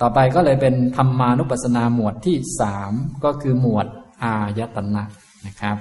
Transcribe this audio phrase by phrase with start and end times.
[0.00, 2.92] ต่อไปก็เลยเป็นธรรมานุปัสสนาหมวดที่สาม
[3.24, 3.86] ก็คือหมวด
[4.22, 5.04] อายตนะ
[5.46, 5.76] นะครับ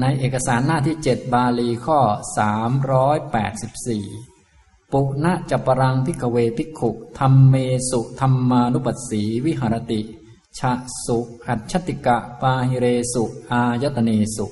[0.00, 1.98] ในเอกสารหน้าที่เจ็ดบาลีข้อ
[2.38, 4.04] สามร้อยแปดสิบสี่
[4.92, 7.54] ปุณะจัปรังพิกเวพิกขุธรรมเม
[7.90, 10.00] สุธรรมานุปัสสีวิหารติ
[10.58, 10.72] ชะ
[11.06, 11.18] สุ
[11.48, 14.46] อัจฉติกะปาหิเรสุอายตเนสุ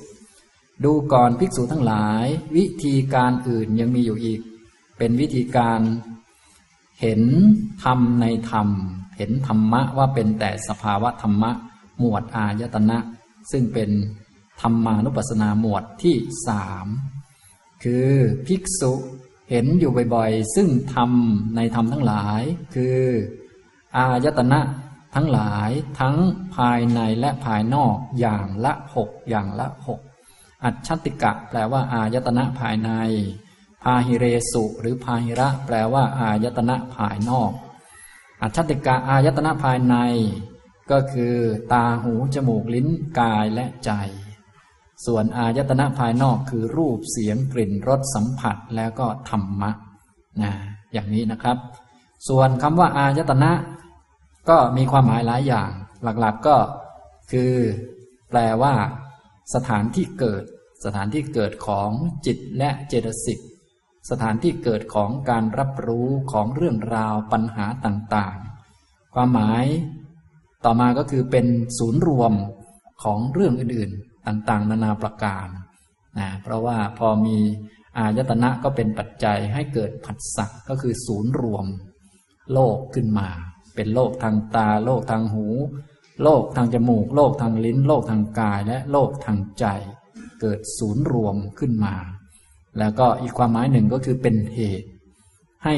[0.83, 2.25] ดูก่อนภิกษุทั้งหลาย
[2.55, 4.41] วิธีการอื่นยังมีอยู่อีก
[4.97, 5.81] เป็นวิธีการ
[7.01, 7.21] เห็น
[7.83, 8.67] ธรรมในธรรม
[9.17, 11.51] เห็นธรรมะว่าเป็นแต่สภาวะธรรมะ
[11.99, 12.97] หมวดอายตนะ
[13.51, 13.89] ซึ่งเป็น
[14.61, 16.15] ธรรมานุปัสสนาหมวดที่
[16.47, 16.87] สาม
[17.83, 18.09] คือ
[18.47, 18.93] ภิกษุ
[19.49, 21.11] เห็นอยู่บ่อยๆ ซึ่งธรรม
[21.55, 22.41] ในธรรมทั้งหลาย
[22.75, 22.99] คือ
[23.97, 24.59] อายตนะ
[25.15, 26.15] ทั้งหลายทั้ง
[26.55, 29.99] ภายในและภายนอกอย่างละหกอย่างละหก
[30.63, 32.91] อัจฉติกะ แปลว่าอายตนะภายใน
[33.83, 37.51] พาหิเรสุหรือพาหิระ แปลว่า อายตนะภายนอก
[38.41, 39.95] อัจฉติกะอายตนะภายใน
[40.91, 41.35] ก็คือ
[41.73, 42.87] ตาหูจมูกลิ้น
[43.19, 43.91] กายและใจ
[45.05, 49.71] ส่วนอายตนะภายนอกคือรูปเสียงกลิ่นรสสัมผัสแล้วก็ธรรมะ
[50.41, 50.51] นะ
[50.93, 51.57] อย่างนี้นะครับ
[52.27, 53.51] ส่วนคำว่า อายตนะ
[54.49, 55.69] ก็มีความหมายหลายอย่าง
[56.03, 56.57] หลักๆก็
[57.31, 57.53] คือ
[58.29, 58.73] แปลว่า
[59.53, 60.43] สถานที่เกิด
[60.85, 61.89] สถานที่เกิดของ
[62.25, 63.39] จิตและเจตสิก
[64.09, 69.65] สถานที่เกิดของการรับรู้ของเรื่องราวปัญหาต่างๆ ความหมาย
[70.65, 71.45] ต่อมาก็คือเป็น
[71.77, 72.33] ศูนย์รวม
[73.03, 75.47] ของเรื่องอื่นๆ ต่างๆ นานาประการ
[76.19, 77.37] นะเพราะว่าพอมี
[77.97, 81.65] อายตนะก็เป็นปัจจัยให้เกิดผัสสะก็คือศูนย์รวม
[82.53, 83.29] โลกขึ้นมา
[83.75, 85.47] เป็นโลกทางตา โลกทางหู
[86.23, 89.65] โลกทางจมูก โลกทางลิ้น โลกทางกายและโลกทางใจ
[90.41, 91.95] เกิดศูนย์รวมขึ้นมา
[92.79, 94.87] แล้วก็อีกความหมายหนึ่งก็คือเป็นเหตุ
[95.65, 95.75] ให้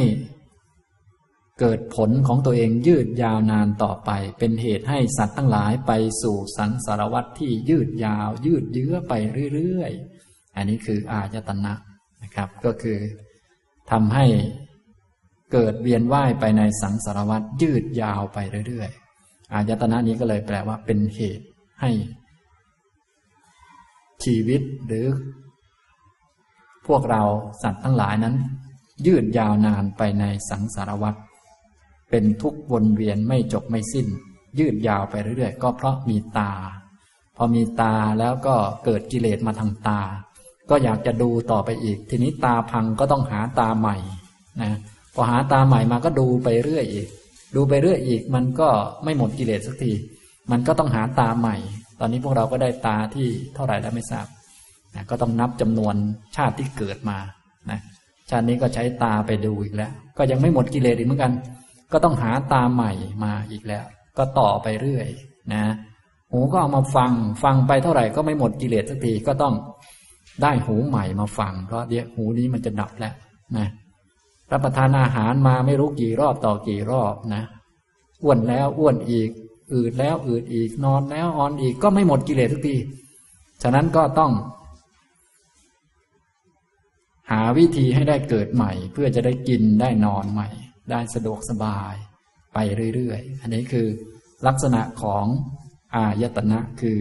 [1.59, 5.91] เกิดผลของตัวเองยืดยาวนานต่อไป เป็นเหตุให้สัตว์ทั้งหลายไป
[6.21, 9.13] สู่สังสารวัฏที่ยืดยาว ยืดเยื้อไป
[9.53, 11.73] เรื่อยๆ อันนี้คืออายตนะ
[12.23, 12.99] นะครับ ก็คือ
[13.91, 14.25] ทำให้
[15.53, 21.45] เกิดเวียนว่ายไปในสังสารวัฏยืดยาวไปเรื่อยๆ อายตนะนี้ก็เลยแปลว่าเป็นเหตุ
[21.81, 21.91] ให้
[24.23, 25.05] ชีวิตหรือ
[26.87, 27.23] พวกเรา
[27.61, 28.35] สัตว์ทั้งหลายนั้น
[29.05, 31.15] ยืดยาวนานไปในสังสารวัฏ
[32.09, 34.07] เป็นทุกข์วนเวียนไม่จบไม่สิ้น
[34.59, 36.51] ยืดยาวไปเรื่อยๆ ก็เพราะมีตา
[37.35, 38.55] พอมีตาแล้วก็
[38.85, 39.99] เกิดกิเลสมาทางตา
[40.69, 43.97] ก็อยากจะดูต่อไปอีก ทีนี้ตาพังก็ต้องหาตาใหม่
[44.61, 44.71] นะ
[45.13, 47.07] พอหาตาใหม่มาก็ดูไปเรื่อยอีก
[47.55, 48.69] ดูไปเรื่อยอีก มันก็
[49.03, 49.91] ไม่หมดกิเลสสักที
[50.51, 51.55] มันก็ต้องหาตาใหม่
[51.99, 54.27] ตอนนี้พวกเราก็ได้ตาที่เท่าไหร่แล้วไม่ทราบ
[54.95, 55.95] นะก็ต้องนับจำนวน
[56.35, 57.17] ชาติที่เกิดมา
[57.69, 57.79] นะ
[58.29, 61.33] ชาตินี้ก็ใช้ตาไปดูอีกแล้ว ก็ยังไม่หมดกิเลสอีกเหมือนกัน
[61.91, 62.91] ก็ต้องหาตาใหม่
[63.23, 63.85] มาอีกแล้ว
[64.17, 65.07] ก็ต่อไปเรื่อย
[65.53, 65.63] นะ
[66.31, 67.11] หูก็เอามาฟัง
[67.43, 69.53] ฟังไปเท่าไหร่ก็ไม่หมดกิเลสสักทีก็ต้อง
[70.41, 73.13] ได้หูใหม่มาฟัง เพราะเดี๋ยวหูนี้มันจะดับแล้ว
[73.57, 73.67] นะ
[74.51, 77.43] รับประทานอาหารมาไม่รู้กี่รอบต่อกี่รอบนะ
[78.23, 79.29] อ้วนแล้วอ้วนอีก
[79.73, 82.75] อืดแล้วอืดอีกนอนแล้วออนอีกก็ไม่หมดกิเลสทุกที
[83.63, 84.31] ฉะนั้นก็ต้อง
[87.31, 90.49] หาวิธีให้ได้เกิดใหม่ เพื่อจะได้กินได้นอนใหม่
[90.91, 91.93] ได้สะดวกสบาย
[92.53, 92.57] ไป
[92.95, 93.87] เรื่อยๆ อันนี้คือ
[94.47, 95.25] ลักษณะของ
[95.95, 96.99] อายตนะคือ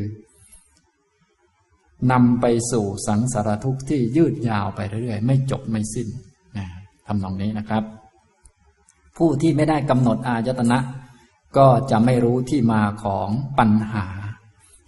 [2.12, 6.08] นำไปสู่สังสารทุกข์ที่ยืดยาวไปเรื่อยๆ ไม่จบไม่สิ้น
[6.56, 6.66] นะ
[7.06, 7.82] ทำนองนี้นะครับ
[9.16, 10.78] ผู้ที่ไม่ได้กำหนดอายตนะ
[11.56, 13.28] ก็จะไม่รู้ที่มาของ
[13.58, 14.06] ปัญหา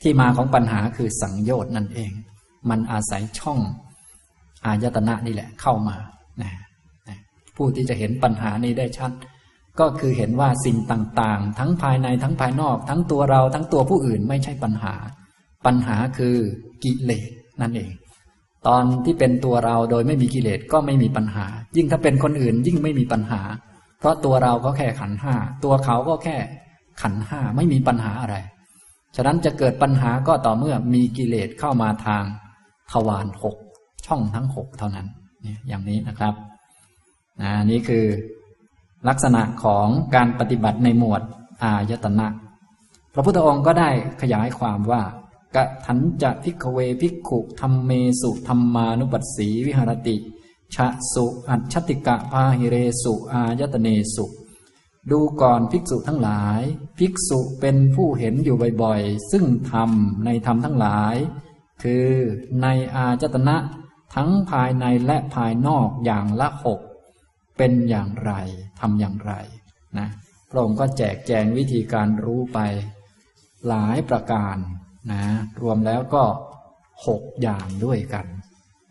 [0.03, 2.13] ที่มาของปัญหาคือสังโยชน์นั่นเอง
[2.71, 3.61] มันอาศัยช่อง
[4.67, 5.97] อายตนะนี่แหละเข้ามา
[6.43, 6.51] นะ
[7.57, 9.13] ผู้ที่จะเห็นปัญหานี้ได้ชัด
[9.81, 14.95] ก็คือเห็นว่าสิ่งต่างๆ ทั้งภายในทั้งภายนอก ทั้งตัวเราทั้งตัวผู้อื่นไม่ใช่ปัญหา
[15.67, 16.37] ปัญหาคือ
[16.85, 17.31] กิเลส
[17.61, 17.93] นั่นเอง
[18.67, 21.47] ตอนที่เป็นตัวเราโดยไม่มีกิเลสก็ไม่มีปัญหา
[21.77, 23.41] ยิ่งถ้าเป็นคนอื่นยิ่งไม่มีปัญหา
[23.99, 25.35] เพราะตัวเราก็แค่ขันห้า
[25.65, 26.37] ตัวเขาก็แค่
[27.03, 28.37] ขันห้าไม่มีปัญหาอะไร
[29.17, 32.25] ฉะนั้นจะเกิดปัญหาก็ต่อเมื่อมีกิเลสเข้ามาทาง
[32.93, 33.57] ทวารหก
[34.07, 35.07] ช่องทั้งหกเท่านั้น
[35.43, 36.35] เนี่ยอย่างนี้นะครับ
[37.43, 38.05] นะนี่คือ
[39.09, 41.23] ลักษณะของการปฏิบัติในหมวด
[41.63, 42.27] อายตนะ
[43.15, 43.91] พระพุทธองค์ก็ได้
[44.23, 45.03] ขยายความว่า
[45.55, 47.91] กะทันจะพิกเวพิกขุธรรมเม
[48.21, 50.17] สุธรรมานุปัสสีวิหารติ
[50.75, 54.27] ชะสุอัจฉติกะพาหิเรสุ อายตเนสุ
[55.11, 56.61] ดูก่อนภิกษุทั้งหลาย
[56.99, 59.91] ภิกษุเป็นผู้เห็นอยู่บ่อยๆ ซึ่งธรรม
[60.25, 61.17] ในธรรมทั้งหลาย
[61.83, 62.07] คือ
[62.63, 62.67] ใน
[62.97, 63.57] อาจตนะ
[64.15, 66.81] ทั้งภายในและภายนอกอย่างละหก
[67.59, 68.33] เป็นอย่างไร
[68.81, 69.33] ทำอย่างไร
[69.99, 70.09] นะ
[70.51, 72.59] พระองค์ก็แจกแจงวิธีการรู้ไป
[73.69, 74.57] หลายประการ
[75.13, 75.23] นะ
[75.61, 76.25] รวมแล้วก็
[77.07, 78.27] หกอย่างด้วยกัน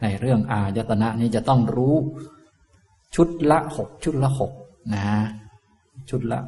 [0.02, 1.96] ในเรื่องอายตนะนี้จะต้องรู้
[3.16, 4.52] ชุดละหกชุดละหก
[4.94, 5.08] นะ
[6.10, 6.40] ชุดละ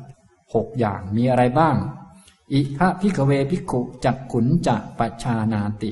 [0.53, 1.75] หกอย่างมีอะไรบ้าง
[2.53, 5.91] อิพะพิกเวพิกุจักขุนจะปัชานาติ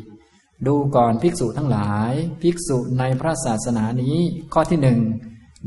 [0.68, 4.18] ดูก่อนภิกษุทั้งหลาย ภิกษุในพระศาสนานี้
[4.54, 5.00] ข้อที่หนึ่ง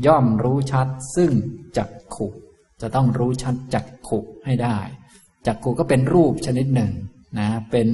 [0.05, 1.31] ย่อมรู้ชัดซึ่ง
[1.77, 2.27] จักขุ
[2.81, 4.77] จะต้องรู้ชัดจักขุให้ได้
[5.45, 6.91] จักขุก็เป็นรูปชนิดหนึ่ง
[7.39, 7.87] นะเป็น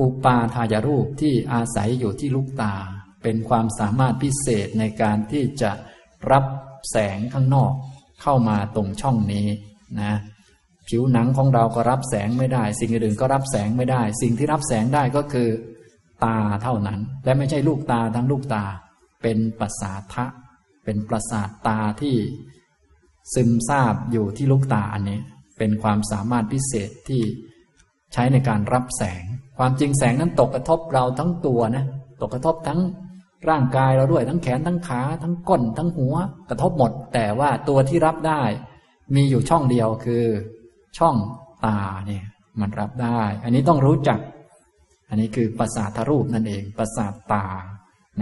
[0.00, 2.74] อุปาทายรูปที่อาศัยอยู่ที่ลูกตา
[3.22, 5.70] เป็นความสามารถพิเศษในการที่จะ
[6.30, 6.44] รับ
[6.90, 7.72] แสงข้างนอก
[8.22, 9.48] เข้ามาตรงช่องนี้
[10.00, 10.12] นะ
[10.88, 15.48] ผิวหนังของเราก็รับแสงไม่ได้ สิ่งอื่นก็รับแสงไม่ได้ สิ่งที่รับแสงได้ก็คือ
[16.24, 18.64] ตาเท่านั้น และไม่ใช่ลูกตาทั้งลูกตา
[19.22, 20.26] เป็นประสาทะ
[20.84, 22.16] เป็นประสาทตาที่
[23.34, 25.18] ซึมซาบอยู่ที่ลูกตาอันนี้
[25.58, 27.22] เป็นความสามารถพิเศษที่
[28.12, 29.22] ใช้ในการรับแสง
[29.58, 31.84] ความจริงแสงนั้นตกกระทบเราทั้งตัวนะ
[32.20, 32.80] ตกกระทบทั้ง
[33.48, 36.14] ร่างกายเราด้วยทั้งแขนทั้งขา ทั้งก้น ทั้งหัว
[36.50, 38.42] กระทบหมด แต่ว่าตัวที่รับได้
[39.14, 40.24] มีอยู่ช่องเดียวคือ
[40.98, 41.16] ช่อง
[41.66, 42.24] ตาเนี่ย
[42.60, 44.18] มันรับได้ อันนี้ต้องรู้จัก
[45.08, 47.46] อันนี้คือประสาทรูปนั่นเองประสาทตา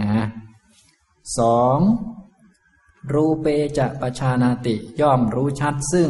[0.01, 0.27] นะ
[1.39, 1.79] สอง
[3.13, 3.47] รูเป
[3.77, 6.09] จะปชานาติย่อมรู้ชัดซึ่ง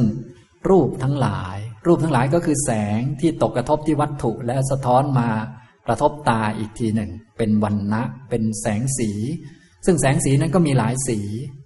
[0.70, 5.30] รูปทั้งหลาย รูปทั้งหลายก็คือแสงที่ตกกระทบที่วัตถุแล้วสะท้อนมา
[5.88, 9.12] กระทบตาอีกทีหนึ่ง เป็นวันนะเป็นแสงสี
[9.86, 11.20] ซึ่งแสงสีนั้นก็มีหลายสี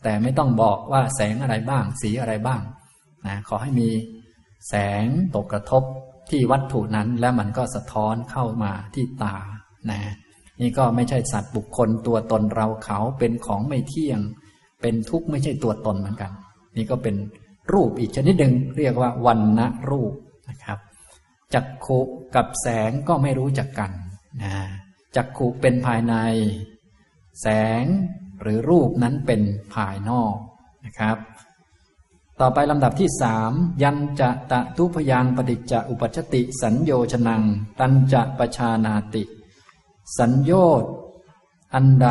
[0.04, 2.62] แต่ไม่ต้องบอกว่าแสงอะไรบ้าง สีอะไรบ้าง
[3.28, 3.90] นะขอให้มี
[4.68, 4.74] แส
[5.04, 5.06] ง
[5.36, 5.84] ตกกระทบ
[6.30, 9.36] ที่วัตถุนั้นแล้วมันก็สะท้อนเข้ามาที่ตา
[9.92, 10.02] นะ
[10.62, 14.20] นี่ก็ไม่ใช่สัตว์บุคคลตัวตนเราเขาเป็นของไม่เที่ยง
[14.82, 16.32] เป็นทุกข์ไม่ใช่ตัวตนเหมือนกัน
[16.78, 17.16] นี่ก็เป็น
[17.74, 20.14] รูปอีกชนิดหนึ่งเรียกว่าวันนะรูป
[20.50, 20.80] นะครับ
[21.54, 22.00] จักขุ
[22.36, 23.92] กับแสงก็ไม่รู้จักกัน
[24.44, 24.54] นะ
[25.16, 26.16] จักขุเป็นภายใน
[27.42, 27.48] แส
[27.82, 27.84] ง
[28.42, 29.42] หรือรูปนั้นเป็น
[29.74, 30.36] ภายนอก
[30.86, 31.18] นะครับ
[32.42, 33.52] ต่อไปลำดับที่สาม
[33.84, 37.44] ยันจะตะทุพยังปฏิจจอุปัชติสัญโยชนัง
[37.80, 39.24] ตันจะปชานาติ
[40.18, 40.52] สัญโย
[40.82, 40.84] ช
[41.74, 42.10] อันใด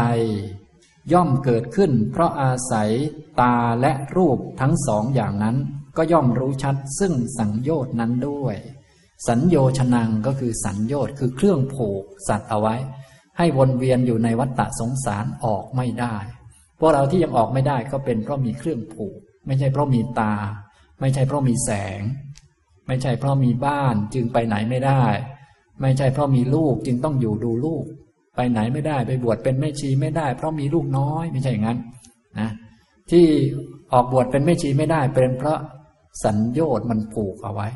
[1.13, 2.91] ย่อมเกิดขึ้น เพราะอาศัย
[3.41, 5.57] ตาและรูปทั้งสองอย่างนั้น
[5.97, 8.57] ก็ย่อมรู้ชัดซึ่งสังโยชน์นั้นด้วย
[9.29, 12.75] สัญโยชนังก็คือสัญโยชน์คือเครื่องผูกสัตว์เอาไว้
[13.39, 16.17] ให้วนเวียนอยู่ในวัฏฏะสงสารออกไม่ได้
[16.79, 20.35] พวกเราที่ยังออกไม่ได้ก็เป็นเพราะมีเครื่องผูก ไม่ใช่เพราะมีตา
[21.01, 22.01] ไม่ใช่เพราะมีแสง
[22.87, 25.05] ไม่ใช่เพราะมีบ้านจึงไปไหนไม่ได้
[25.81, 27.85] ไม่ใช่เพราะมีลูกจึงต้องอยู่ดูลูก
[28.37, 31.79] ไปไหนไม่ได้ไปบวชเป็นแม่ชีไม่ได้ เพราะมีลูกน้อยไม่ใช่อย่างนั้น
[32.41, 32.51] นะ
[33.11, 33.27] ที่
[33.93, 35.59] ออกบวชเป็นแม่ชีไม่ได้เป็นเพราะ
[36.25, 37.69] สัญโยชน์มันผูกเอาไว้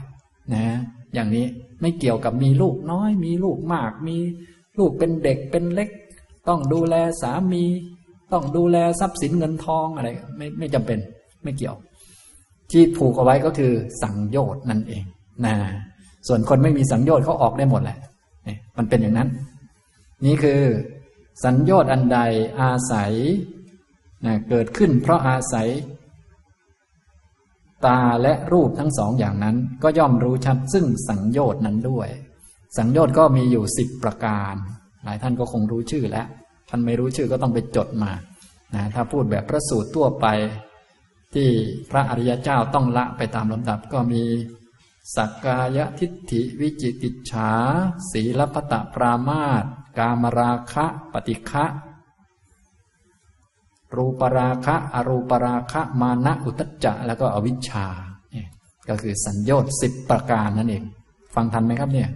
[0.55, 0.67] นะ
[1.15, 1.47] อย่างนี้
[1.81, 4.17] ไม่เกี่ยวกับมีลูกน้อย มีลูกมาก มี
[4.79, 5.88] ลูกเป็นเด็กเป็นเล็ก
[6.49, 7.65] ต้องดูแลสามี
[8.32, 10.99] ต้องดูแลทรัพย์สินเงินทองอะไร ไม่ไม่จำเป็น
[11.44, 11.76] ไม่เกี่ยว
[12.70, 15.05] ที่ผูกเอาไว้ก็คือสังโยชน์นั่นเอง
[15.46, 15.55] นะ
[16.29, 17.99] ส่วนคนไม่มีสังโยชน์เขาออกได้หมดแหละ
[18.46, 19.29] นี่มันเป็นอย่างนั้น
[20.25, 20.61] นี่คือ
[21.44, 22.19] สัญโยชน์อันใด
[22.61, 23.12] อาศัย
[24.25, 25.69] นะเกิดขึ้น เพราะอาศัย
[27.87, 32.09] ตาและรูปทั้งสองอย่างนั้น ก็ย่อมรู้ชัดซึ่งสังโยชน์นั้นด้วย
[32.76, 34.54] สังโยชน์ก็มีอยู่สิบประการ
[35.04, 36.26] หลายท่านก็คงรู้ชื่อแล้ว
[36.69, 38.12] ท่านไม่รู้ชื่อก็ต้องไปจดมา
[38.75, 40.26] นะถ้าพูดแบบพระสูตรทั่วไป
[41.35, 41.49] ที่
[41.91, 44.23] พระอริยเจ้าต้องละไปตามลำดับก็มี
[45.17, 47.50] สักกายทิฏฐิวิจิกิจฉา
[48.12, 49.64] ศีลพัตปรามาต
[49.99, 51.64] กามราคะปฏิฆะ
[53.97, 57.87] รูปราคะอรูปราคะมานะอุตจจะ แล้วก็อวิชชา
[58.33, 58.49] เนี่ย
[58.88, 60.85] ก็คือสัญญต์สิบประการนั่นเอง
[61.35, 62.09] ฟังทันไหมครับเนี่ย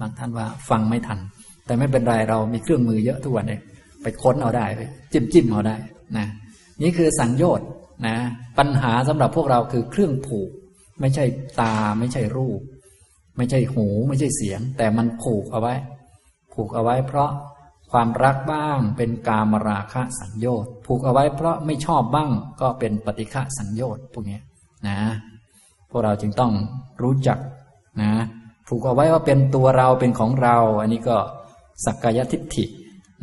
[0.00, 1.18] บางท่านว่าฟังไม่ทัน
[1.66, 3.60] แต่ไม่เป็นไรเรามีเครื่องมือเยอะทุกวันเอง
[4.02, 4.80] ไปค้นเอาได้ไป
[5.12, 5.76] จิ้มจิ้มเอาได้
[6.18, 6.26] นะ
[6.82, 7.68] นี่คือสัญญต์
[8.06, 8.16] นะ
[8.58, 10.50] ปัญหาสำหรับพวกเราคือเครื่องผูก
[11.00, 11.24] ไม่ใช่
[11.60, 12.60] ตาไม่ใช่รูป
[13.36, 15.74] ไม่ใช่หูไม่ใช่เสียง แต่มันผูกเอาไว้
[16.54, 17.30] ผูกเอาไว้ เพราะ
[17.92, 24.38] ความรักบ้างเป็นกามราคะสัญญต์ผูกเอาไว้เพราะไม่ชอบบ้างก็เป็นปฏิฆะสัญญต์พวกนี้
[24.88, 24.98] นะ
[25.90, 26.52] พวกเราจึงต้อง
[27.02, 27.38] รู้จัก
[28.02, 28.12] นะ
[28.68, 31.16] ผูกเอาไว้ว่าเป็นตัวเราเป็นของเรา อันนี้ก็
[31.84, 32.64] สักกายทิฏฐิ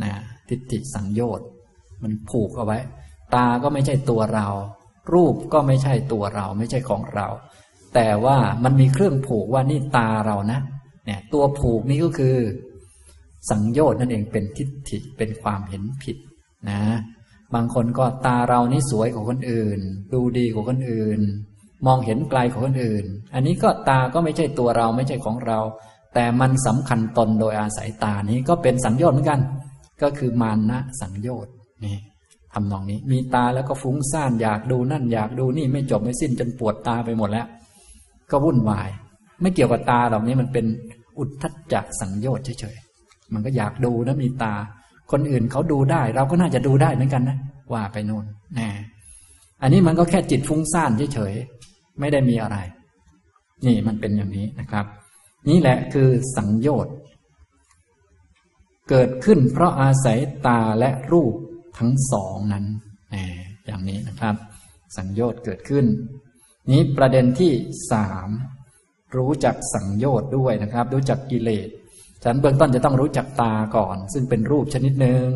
[0.04, 0.12] นะ
[0.50, 1.48] ทิฏฐิสัญญต์
[2.02, 2.78] มันผูกเอาไว้
[3.36, 4.48] ตาก็ไม่ใช่ตัวเรา
[5.14, 7.28] รูปก็ไม่ใช่ตัวเรา ไม่ใช่ของเรา
[7.96, 10.60] แต่ว่ามันมีเครื่องผูกว่านี่ตาเรานะ
[11.06, 12.36] เนี่ย ตัวผูกนี้ก็คือ
[13.50, 16.18] สังโยชน์นั่นเองเป็นทิฏฐิเป็นความเห็นผิด
[16.70, 16.82] นะ
[17.54, 19.80] บางคนก็ตาเรานี่สวยกว่าคนอื่น
[20.14, 21.20] ดูดีกว่าคนอื่น
[21.86, 25.60] มองเห็นไกลกว่าคนอื่น อันนี้ก็ตาก็ไม่ใช่ตัวเราไม่ใช่ของเรา
[26.14, 29.42] แต่มันสำคัญตนโดยอาศัยตานี้ก็เป็นสังโยชน์เหมือนกัน
[30.02, 31.54] ก็คือมานะสังโยชน์
[31.86, 31.98] นี่
[32.54, 37.48] ทำนองนี้ มีตาแล้วก็ฟุ้งซ่านอยากดูนั่นอยากดูนี่ไม่จบไม่สิ้นจนปวดตาไปหมดแล้ว
[38.32, 38.90] ก็วุ่นวาย
[39.42, 40.66] ไม่เกี่ยวกับตาหรอกนี้มันเป็น
[41.20, 44.54] อุทธัจจสังโยชน์เฉยๆมันก็อยากดูนะมีตา
[45.12, 47.38] คนอื่นเขาดูได้ เราก็น่าจะดูได้เหมือนกันนะ
[47.74, 48.70] ว่าไปโน่นแน่
[49.62, 52.58] อันนี้มันก็แค่จิตฟุ้งซ่านเฉยๆไม่ได้มีอะไร
[53.66, 54.86] นี่มันเป็นอย่างนี้นะครับ
[55.50, 56.96] นี่แหละคือสังโยชน์
[58.90, 61.34] เกิดขึ้นเพราะอาศัยตาและรูป
[61.78, 62.66] ทั้งสองนั้น
[63.66, 64.36] อย่างนี้นะครับ
[64.98, 65.86] สังโยชน์เกิดขึ้น
[66.72, 67.52] นี้ประเด็นที่
[67.92, 68.30] สาม
[69.18, 71.70] รู้จักสังโยชน์ด้วยนะครับ รู้จักกิเลส
[72.24, 75.28] ฉันเบื้องต้นจะต้องรู้จักตาก่อน ซึ่งเป็นรูปชนิดหนึ่ง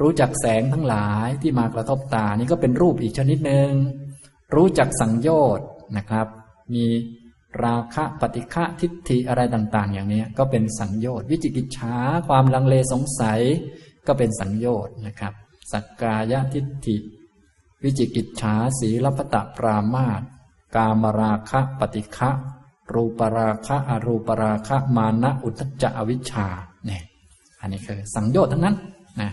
[0.00, 3.70] รู้จักแสงทั้งหลายที่มากระทบตานี่ก็เป็นรูปอีกชนิดหนึ่ง
[4.54, 6.26] รู้จักสังโยชน์นะครับ
[6.74, 6.86] มี
[7.64, 11.94] ราคะปฏิฆะทิฏฐิอะไรต่าง ๆ อย่างนี้ก็เป็นสังโยชน์วิจิกิจฉา
[12.28, 13.40] ความลังเลสงสัย
[14.06, 15.32] ก็เป็นสังโยชน์นะครับ
[15.72, 16.96] สักกายทิฏฐิ
[17.82, 20.22] วิจิกิจฉาสีลพตะปรามาต
[20.76, 22.30] กามราคะปฏิฆะ
[22.94, 26.46] รูปราคะอรูปราคะมานะอุทจจะอวิชชา
[26.86, 27.02] เนี่ย
[27.60, 28.76] อันนี้คือสังโยชน์ทั้งนั้น
[29.20, 29.30] นะ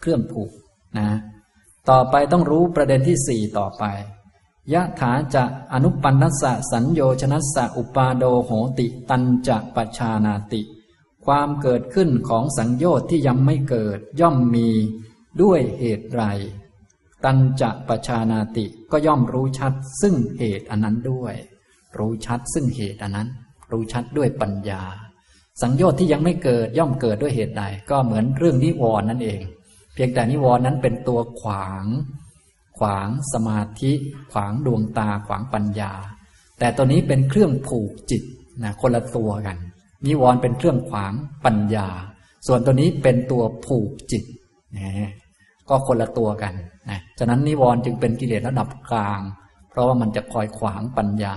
[0.00, 0.50] เครื่องผูก
[0.98, 1.08] นะ
[1.90, 3.84] ต่อไปต้องรู้ประเด็นที่สี่ต่อไป
[4.72, 10.60] ยะถาจะอนุปันนัสสะสัญโยชนัสสะอุปาโดโหติ ตันจะปชานาติ
[11.26, 14.68] ความเกิดขึ้นของสังโยชน์ที่ยังไม่เกิดย่อมมี
[15.42, 16.22] ด้วยเหตุไร
[17.24, 21.34] ตันจะปชานาติก็ย่อมรู้ชัดซึ่งเหตุอันนั้นด้วย
[21.98, 23.28] รู้ชัดซึ่งเหตุอันนั้น
[23.72, 24.82] รู้ชัดด้วยปัญญา
[25.62, 29.40] สังโยชน์ที่ยังไม่เกิดย่อมเกิดด้วยเหตุใด ก็เหมือนเรื่องนิวรณ์นั่นเอง
[29.94, 31.86] เพียงแต่นิวรณ์นั้นเป็นตัวขวาง
[32.78, 33.92] ขวางสมาธิ
[34.32, 35.92] ขวางดวงตาขวางปัญญา
[36.58, 38.22] แต่ตัวนี้เป็นเครื่องผูกจิต
[38.62, 39.56] นะคนละตัวกัน
[40.06, 41.12] นิวรณ์เป็นเครื่องขวาง
[41.44, 41.88] ปัญญา
[42.46, 44.22] ส่วนตัวนี้เป็นตัวผูกจิต
[44.76, 45.10] นะ
[45.68, 46.54] ก็คนละตัวกัน
[46.90, 49.20] นะฉะนั้นนิวรณ์จึงเป็นกิเลสระดับกลาง
[49.70, 51.34] เพราะว่ามันจะคอยขวางปัญญา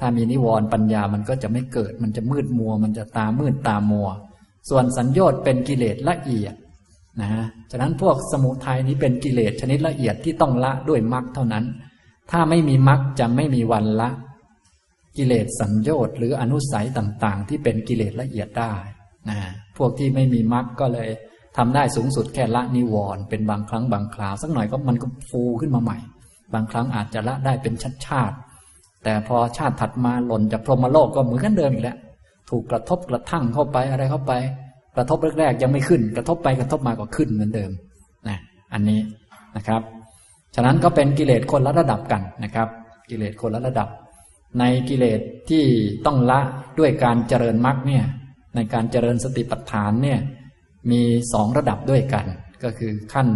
[0.00, 4.08] ถ้ามีนิวรณ์ปัญญามันก็จะไม่เกิด มันจะมืดมัว มันจะตามืดตามัว
[4.70, 6.54] ส่วนสัญญอดเป็นกิเลสละเอียด
[7.20, 7.28] นะ
[7.70, 11.64] ฉะนั้นพวกสมุทัยนี้เป็นกิเลสชนิดละเอียดที่ต้องละด้วยมรรคเท่านั้น
[12.30, 14.08] ถ้าไม่มีมรรคจะไม่มีวันละ
[15.16, 18.74] กิเลสสัญญอดหรืออนุสัยต่างๆ ที่เป็นกิเลสละเอียดได้
[19.28, 19.38] นะ
[19.76, 21.08] พวกที่ไม่มีมรรคก็เลย
[21.56, 25.98] ทำได้สูงสุดแค่ละนิวรณ์เป็นบางครั้งบางคราวสักหน่อยก็มันก็ฟูขึ้นมาใหม่
[26.54, 28.36] บางครั้งอาจจะละได้เป็นชาติชาติ
[29.04, 31.96] แต่พอชาติถัดมาหล่นจากพรหมโลกก็เหมือนกันเดิมอีกแล้ว
[32.50, 34.32] ถูกกระทบกระทั่งเข้าไปอะไรเข้าไป
[34.96, 37.70] กระทบแรกๆยังไม่ขึ้น กระทบไปกระทบมาก็ขึ้นเหมือนเดิม
[38.28, 38.38] นะ
[38.72, 39.00] อันนี้
[39.56, 39.82] นะครับ
[40.54, 42.68] ฉะนั้นก็เป็นกิเลสคนละระดับกันนะครับ
[43.10, 43.88] กิเลสคนละระดับ
[44.58, 45.64] ในกิเลสที่
[46.06, 46.40] ต้องละ
[46.78, 48.04] ด้วยการเจริญมรรคเนี่ย
[48.54, 50.18] ในการเจริญสติปัฏฐานเนี่ย
[50.90, 52.26] มีสองระดับด้วยกัน
[52.62, 53.28] ก็คือขั้น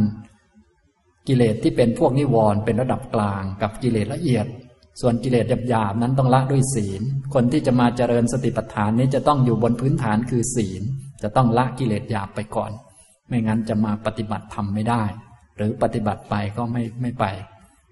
[1.28, 4.46] กิเลสที่เป็นพวกนิวรณ์เป็นระดับกลางกับกิเลสละเอียด
[5.00, 7.02] ส่วนกิเลสหยาบๆนั้นต้องละด้วยศีล
[7.34, 10.82] คนที่จะมาเจริญสติปัฏฐานนี้จะต้องอยู่บนพื้นฐานคือศีล
[11.22, 12.70] จะต้องละกิเลสหยาบไปก่อน
[13.28, 15.02] ไม่งั้นจะมาปฏิบัติทำไม่ได้
[15.56, 17.24] หรือปฏิบัติไปก็ไม่ไม่ไป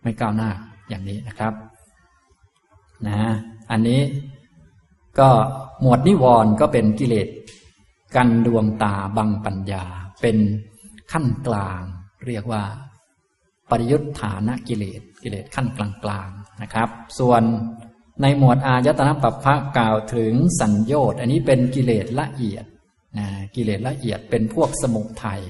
[0.02, 0.50] ไม่ก้าวหน้า
[0.88, 1.52] อย่างนี้นะครับ
[3.08, 3.18] นะ
[3.70, 4.00] อันนี้
[5.18, 5.28] ก็
[5.80, 7.28] หมวดนิวรณ์ก็เป็นกิเลส
[8.16, 9.84] กันดวงตาบังปัญญา
[10.20, 10.36] เป็น
[11.12, 11.82] ขั้นกลาง
[12.26, 12.62] เรียกว่า
[13.70, 16.30] ปริยุทธานะกิเลสกิเลสขั้นกลางกลาง
[16.62, 17.42] นะครับ ส่วน
[18.22, 22.64] ในหมวดอายตนะปัปพะกล่าวถึงสัญญอดอันนี้เป็นกิเลสละเอียด
[23.18, 25.40] นะกิเลสละเอียดเป็นพวกสมุทัย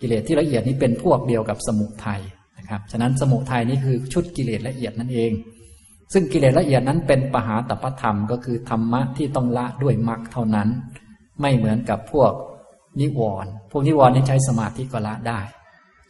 [0.00, 2.20] กิเลสที่ละเอียดนี้เป็นพวกเดียวกับสมุทัย
[2.58, 5.30] นะครับ ฉะนั้นสมุทัยนี้คือชุดกิเลสละเอียดนั่นเอง
[6.14, 10.68] ซึ่งกิเลสละเอียดนั้นเป็นปหาตปธรรมก็คือธรรมะที่ต้องละด้วยมรรคเท่านั้น
[11.40, 12.32] ไม่เหมือนกับพวก
[13.00, 15.40] นิวรณ์พวกนิวรณ์นี่ใช้สมาธิก็ละได้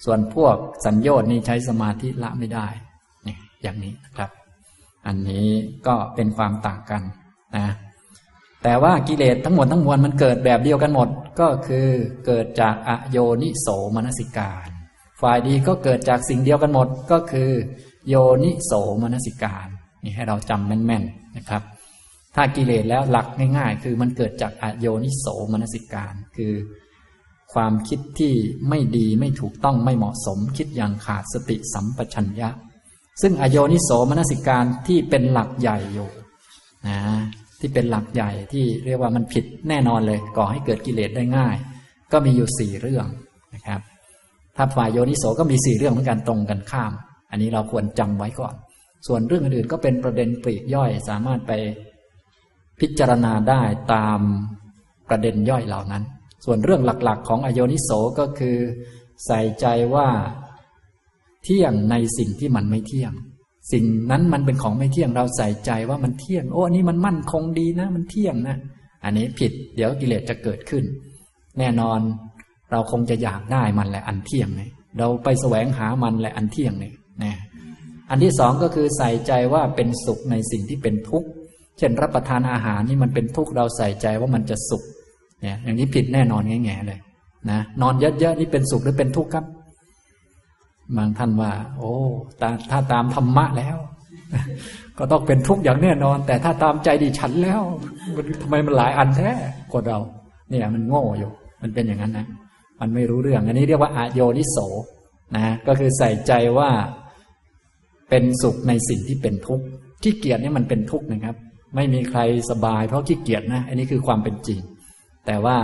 [0.05, 0.57] ส่วนพวก
[0.87, 2.67] สัญญาณนี่ใช้สมาธิละไม่ได้
[3.27, 4.31] นี่อย่างนี้นะครับ
[5.07, 5.49] อันนี้
[5.87, 7.03] ก็เป็นความต่างกัน
[7.57, 7.69] นะ
[8.63, 11.09] แต่ว่ากิเลสทั้งหมดทั้งมวลมันเกิดแบบเดียวกันหมด
[11.41, 11.87] ก็คือ
[12.27, 14.69] เกิดจากอโยนิโสมนสิการ
[15.21, 17.51] ฝ่ายดีก็เกิดจากสิ่งเดียวกันหมดก็คือ
[18.09, 19.69] โยนิโสมนสิการ
[20.05, 21.63] นี่ให้เราจำแม่นๆนะครับ
[22.35, 26.53] ถ้ากิเลสแล้วหลักง่ายๆ คือมันเกิดจากอโยนิโสมนสิการ คือ
[27.55, 28.35] ความคิดที่
[28.69, 32.49] ไม่ดีไม่ถูกต้องไม่เหมาะสม คิดอย่างขาดสติสัมปชัญญะ
[33.23, 36.11] ซึ่งอโยนิโสมนสิการที่เป็นหลักใหญ่อยู่
[36.89, 36.99] นะ
[37.61, 41.57] ที่เป็นหลักใหญ่ที่เรียกว่ามันผิดแน่นอนเลยก่อให้เกิดกิเลสได้ง่าย
[42.13, 43.07] ก็มีอยู่สี่เรื่อง
[43.55, 43.81] นะครับ
[44.57, 46.93] ถ้าฝ่ายโยนิโสก็มีสี่เรื่องเหมือนกันตรงกันข้าม
[47.31, 48.55] อันนี้เราควรจำไว้ก่อน
[49.07, 51.53] ส่วนเรื่องอื่นๆก็เป็นประเด็นปลีกย่อยสามารถไป
[52.81, 53.63] พิจารณาได้
[53.95, 54.21] ตาม
[55.09, 56.05] ประเด็นย่อยเหล่านั้น
[56.45, 58.57] ส่วนเรื่องหลักๆ ของอโยนิโสก็คือ
[59.27, 60.09] ใส่ใจว่า
[61.45, 63.13] เที่ยงในสิ่งที่มันไม่เที่ยง
[63.73, 68.57] สิ่งนั้นมันเป็นของไม่เที่ยงเราใส่ใจว่ามันเที่ยง โอ้อันนี้มันมั่นคงดีนะ มันเที่ยงนะ
[69.05, 70.85] อันนี้ผิดเดี๋ยวกิเลสจะเกิดขึ้น
[71.59, 72.01] แน่นอน
[72.71, 76.95] เราคงจะอยากได้มันแหละอันเที่ยงเนี่ยเราไปแสวงหามันแหละอันเที่ยงเนี่ย
[78.11, 81.29] อันที่สองก็คือใส่ใจว่าเป็นสุขในสิ่งที่เป็นทุกข์
[81.79, 84.83] เช่นรับประทานอาหารนี่มันเป็นทุกข์เราใส่ใจว่ามันจะสุข
[85.41, 87.01] เนี่ย อย่างนี้ผิดแน่นอนแง่ๆเลย
[87.51, 89.45] นะนอนเยอะๆนี่เป็นสุขหรือเป็นทุกข์ครับ
[90.97, 91.93] บางท่านว่า โอ้
[92.41, 93.77] ตาถ้าตามธรรมะแล้ว
[94.99, 97.63] ก็ต้องเป็นทุกข์อย่างแน่นอน แต่ถ้าตามใจดิฉันแล้ว
[98.17, 99.31] มันทำไมมันหลายอันแท้
[99.73, 99.99] กว่าเรา
[100.51, 101.31] เนี่ย มันโง่อยู่
[101.63, 102.27] มันเป็นอย่างนั้นนะ
[102.81, 104.57] มันไม่รู้เรื่อง อันนี้เรียกว่าอาโยนิโส
[105.37, 106.71] นะก็คือใส่ใจว่า
[108.11, 109.65] เป็นสุขในสิ่งที่เป็นทุกข์
[110.03, 111.37] ขี้เกียจนี่มันเป็นทุกข์นะครับ
[111.75, 112.21] ไม่มีใคร
[112.51, 114.61] สบายเพราะขี้เกียจนะ อันนี้คือความเป็นจริง
[115.27, 115.57] แต่ว่า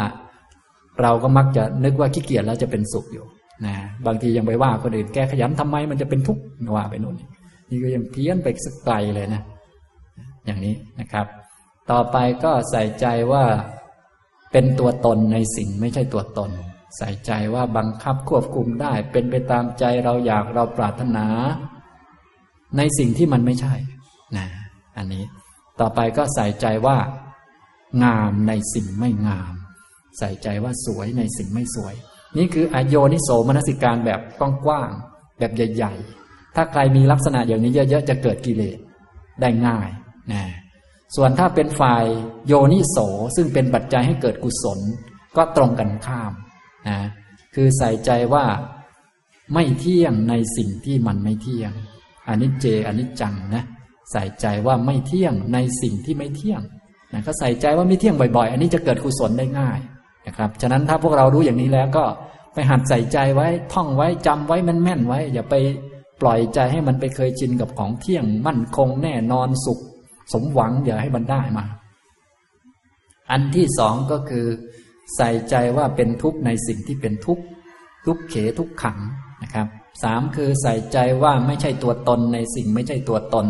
[1.00, 3.25] เราก็มักจะนึกว่าขี้เกียจแล้วจะเป็นสุขอยู่
[3.66, 3.75] นะ
[4.06, 6.42] บางทียังไปว่าคนอื่นแกขยันทำไมมันจะเป็นทุกข์
[6.76, 7.16] ว่าไปโน่น
[7.70, 9.42] นี่ก็ยังเพี้ยนไปสักไกลเลยนะ
[10.47, 11.26] อย่างนี้นะครับ
[11.90, 13.44] ต่อไปก็ใส่ใจว่า
[14.52, 16.50] เป็นตัวตนในสิ่งไม่ใช่ตัวตน
[16.97, 21.26] ใส่ใจว่าบังคับควบคุมได้ เป็นไปตามใจเราอยากเราปรารถนา
[22.76, 23.74] ในสิ่งที่มันไม่ใช่
[24.36, 24.46] นะ
[24.98, 25.24] อันนี้
[25.80, 26.98] ต่อไปก็ใส่ใจว่า
[28.04, 29.54] งามในสิ่งไม่งาม
[30.18, 31.94] ใส่ใจว่าสวยในสิ่งไม่สวย
[32.38, 34.20] นี่คืออโยนิโสมนสิการแบบ
[34.64, 38.78] กว้างๆแบบใหญ่ ๆ ถ้าใครมีลักษณะอย่างนี้เยอะๆจะเกิดกิเลส
[39.40, 39.88] ได้ง่าย
[40.32, 40.44] นะ
[41.16, 42.04] ส่วนถ้าเป็นฝ่าย
[42.46, 42.96] โยนิโส
[43.36, 44.78] ซึ่งเป็นปัจจัยให้เกิดกุศล
[45.36, 46.32] ก็ตรงกันข้าม
[46.88, 46.98] นะ
[47.54, 48.44] คือใส่ใจว่า
[49.54, 51.72] ไม่เที่ยงในสิ่งที่มันไม่เที่ยง
[52.28, 53.64] อนิจเจอนิจจังนะ
[54.12, 56.60] ใส่ใจว่าไม่เที่ยงในสิ่งที่ไม่เที่ยง
[57.12, 59.78] นะก็ใส่ใจว่าไม่เที่ยงบ่อยๆ อันนี้จะเกิดกุศลได้ง่าย
[60.26, 62.04] นะครับฉะนั้นถ้าพวกเรารู้อย่างนี้แล้วก็
[62.54, 65.54] ไปหัดใส่ใจไว้ท่องไว้จำไว้แม่นๆไว้ อย่าไป
[66.21, 69.78] ปล่อยใจให้มันไปเคยชินกับของเที่ยงมั่นคงแน่นอนสุข
[70.32, 71.64] สมหวังอย่าให้มันได้มา
[73.30, 74.47] อันที่สองก็คือ
[75.16, 77.42] ใส่ใจว่าเป็นทุกข์ในสิ่งที่เป็นทุกข์
[78.06, 78.99] ทุกเขทุกขัง
[79.42, 79.66] นะครับ
[80.02, 83.47] สามคือใส่ใจว่าไม่ใช่ตัวตนในสิ่งไม่ใช่ตัวตน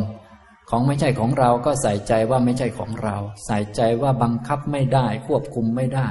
[0.70, 6.08] ของไม่ใช่ของเราก็ใส่ใจว่าไม่ใช่ของเรา ใส่ใจว่าบังคับไม่ได้ควบคุมไม่ได้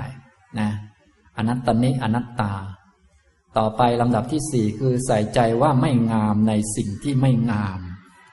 [0.60, 0.70] นะ
[1.38, 2.54] อนัตตนิอนัตตา
[3.58, 7.80] ต่อไปลำดับที่สี่คือใส่ใจว่าไม่งามในสิ่งที่ไม่งาม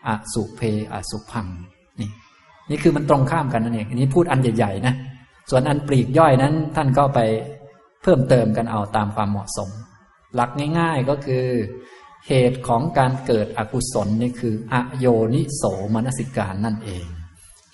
[0.06, 0.60] อสุเพ
[0.92, 1.46] อสุพัง
[2.00, 2.10] นี่
[2.70, 4.94] นี่คือมันตรงข้ามกันนั่นเองอันนี้พูดอันใหญ่ๆนะ
[5.50, 7.20] ส่วนอันปลีกย่อยนั้นท่านก็ไป
[8.02, 9.70] เพิ่มเติมกันเอาตามความเหมาะสม
[10.34, 11.46] หลักง่ายๆก็คือ
[12.28, 15.62] เหตุของการเกิดอกุศลนี่คืออโยนิโส
[15.94, 17.04] มนสิการนั่นเอง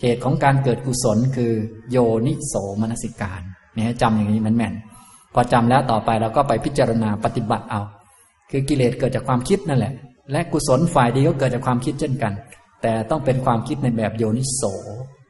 [0.03, 1.53] เหตุของการเกิดกุศลคือ
[1.91, 3.41] โยนิโสมนสิการ
[3.75, 4.75] นี่ให้จำอย่างนี้มันแม่น
[5.35, 7.81] พอจำแล้วต่อไปเราก็ไปพิจารณาปฏิบัติเอา
[8.51, 9.93] คือกิเลสเกิดจากความคิดนั่นแหละ
[10.33, 12.33] และกุศลฝ่ายดีก็เกิดจากความคิดเช่นกัน
[12.83, 14.63] แต่ต้องเป็นความคิดในแบบโยนิโส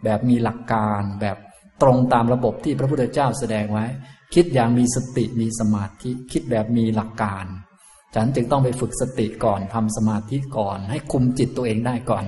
[0.05, 1.37] แบบมีหลักการแบบ
[1.83, 3.87] ตรงตามระบบที่พระพุทธเจ้าแสดงไว้
[4.35, 7.47] คิดอย่างมีสติมีสมาธิ คิดแบบมีหลักการ
[8.15, 12.25] ฉันจึงต้องไปฝึกสติก่อนทำสมาธิก่อน ให้คุมจิตตัวเองได้ก่อน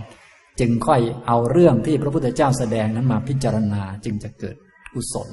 [0.60, 4.56] จึงค่อยเอาเรื่องที่พระพุทธเจ้าแสดงนั้นมาพิจารณาจึงจะเกิด
[4.94, 5.28] กุศล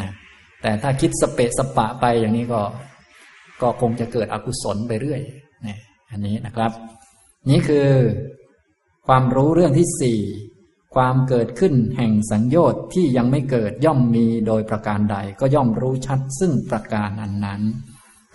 [0.00, 0.10] นะ
[0.62, 2.60] แต่ถ้าคิดสเปะสปะไปอย่างนี้ก็
[3.62, 5.20] ก็คงจะเกิดอกุศลไปเรื่อย
[5.66, 5.78] นะ
[6.10, 6.72] อันนี้นะครับ
[7.50, 7.88] นี่คือ
[9.06, 10.20] ความรู้เรื่องที่สี่
[10.94, 17.60] ความเกิดขึ้นแห่งสัญญชน์ที่ยังไม่เกิดย่อมมีโดยประการใดก็ย่อมรู้ชัดซึ่งประการอันนั้น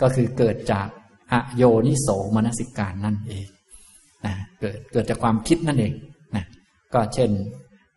[0.02, 0.88] ก็คือเกิดจาก
[1.32, 3.48] อโยนิโสมนสิการนั่นเอง
[4.26, 5.93] นะเกิดเกิดจากความคิดนั่นเอง
[6.36, 6.46] นะ
[6.93, 7.32] ก็เช่น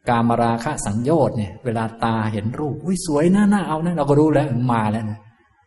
[0.08, 5.18] การมราคะสัญญชน์เนี่ยเวลาตาเห็นรูปอุ้ยสวยน่าน่าเอานะเราก็รู้แล้วมาแล้วนะ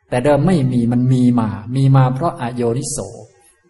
[0.10, 2.98] แต่เดิมไม่มีมันมีมา มีมาเพราะอโยนิโส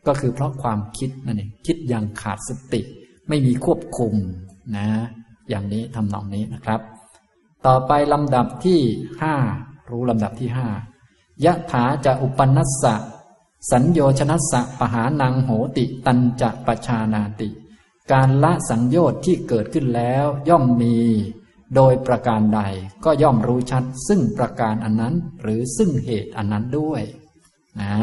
[0.07, 2.81] ก็คือเพราะความคิดนั่นเองคิดอย่างขาดสติ
[3.29, 4.13] ไม่มีควบคุม
[4.75, 4.87] นะ
[5.49, 6.79] อย่างนี้ทำนองนี้นะครับ
[7.65, 8.79] ต่อไปลำดับที่
[9.21, 9.35] ห้า
[9.89, 10.67] รู้ลำดับที่ห้า
[11.45, 12.95] ยะถาจะอุปนัสสะ
[13.71, 17.49] สัญโยชนัสสะปหานังโหติตันจะปชานาติ
[18.11, 20.97] การละสังโยชน์ที่เกิดขึ้นแล้วย่อมมี
[21.75, 22.61] โดยประการใด
[23.05, 27.01] ก็ย่อมรู้ชัด ซึ่งประการอันนั้นหรือซึ่งเหตุอันนั้นด้วย
[27.81, 27.93] นะ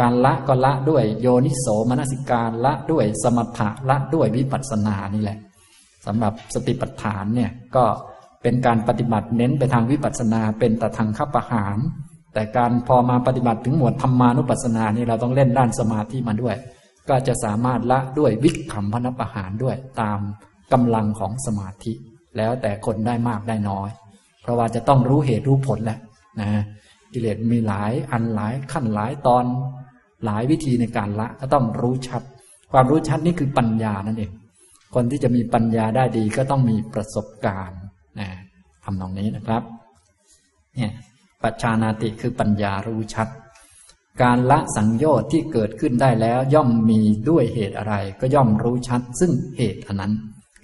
[0.00, 5.38] การละก็ละด้วยโยนิโสมนสิการละด้วยสมถะละด้วยวิปัสสนานี่แหละ
[6.06, 7.84] สำหรับสติปัฏฐานเนี่ยก็
[8.42, 11.78] เป็นการปฏิบัติเน้นไปทางวิปัสสนาเป็นตะทางขับประหาร
[12.34, 16.56] แต่การพอมาปฏิบัติถึงหมวดธรรมานุปัสสนานี่เราต้องเล่นด้านสมาธิมาด้วย
[17.08, 20.20] ก็จะสามารถละด้วยวิขำพนประหารด้วยตาม
[20.72, 21.92] กำลังของสมาธิ
[22.36, 23.90] แล้วแต่คนได้มากได้น้อย
[24.42, 25.98] เพราะว่าจะต้องรู้เหตุรู้ผลแหละ
[26.40, 26.62] นะ
[27.12, 29.44] กิเลสมีหลายอันหลายขั้นหลายตอน
[30.24, 32.22] หลายวิธีในการละก็ต้องรู้ชัด
[32.72, 34.30] ความรู้ชัดนี่คือปัญญานั่นเอง
[34.94, 37.80] คนที่จะมีปัญญาได้ดีก็ต้องมีประสบการณ์
[38.20, 38.28] นะ
[38.84, 39.62] ทำตรงนี้นะครับ
[40.74, 40.92] เนี่ย
[41.42, 43.28] ปัจชานาติคือปัญญารู้ชัด
[44.22, 50.12] การละสังโยชน์ที่เกิดขึ้นได้แล้ว ย่อมมีด้วยเหตุอะไร ก็ย่อมรู้ชัด ซึ่งเหตุอันนั้น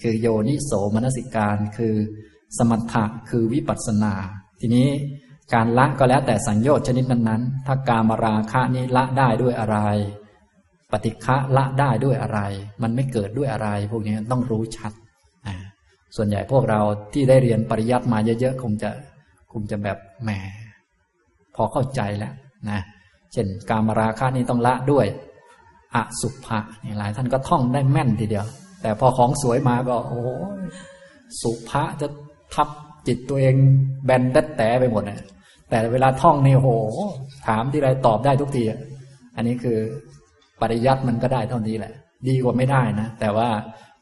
[0.02, 1.94] คือโยนิโสมนสิการคือ
[2.58, 4.14] สมถะคือวิปัสสนา
[4.60, 4.88] ทีนี้
[5.54, 9.78] การละก็แล้วแต่สังโยชน์ชนิดนั้นๆ ถ้าการมาราคะนี้ละได้ด้วยอะไร
[10.92, 12.40] ปฏิฆะละได้ด้วยอะไร
[12.82, 14.92] มันไม่เกิดด้วยอะไร พวกนี้ต้องรู้ชัด
[16.16, 16.80] ส่วนใหญ่พวกเรา
[17.12, 18.90] ที่ได้เรียนปริยัติมาเยอะๆคงจะ
[19.52, 20.30] คงจะแบบแหม
[21.54, 22.34] พอเข้าใจแล้ว
[22.70, 22.80] นะ
[23.32, 25.06] เช่นการมาราคะนี้ต้องละด้วย
[25.94, 28.46] อสุภะนี่หลายท่านก็ท่องได้แม่นทีเดียว
[28.82, 30.20] แต่พอของสวยมาก็ โอ้
[31.42, 32.08] สุภะจะ
[32.54, 32.68] ทับ
[33.06, 33.54] จิตตัวเอง
[34.04, 35.20] แบนดัดแต่ไปหมดนะ
[35.70, 36.70] แต่เวลาท่องนี่โห
[37.46, 38.64] ถามที่ไรตอบได้ทุกที
[39.36, 39.78] อันนี้คือ
[40.60, 41.92] ปริยัติมันก็ได้เท่านี้แหละ
[42.26, 43.48] ดีกว่าไม่ได้นะ แต่ว่า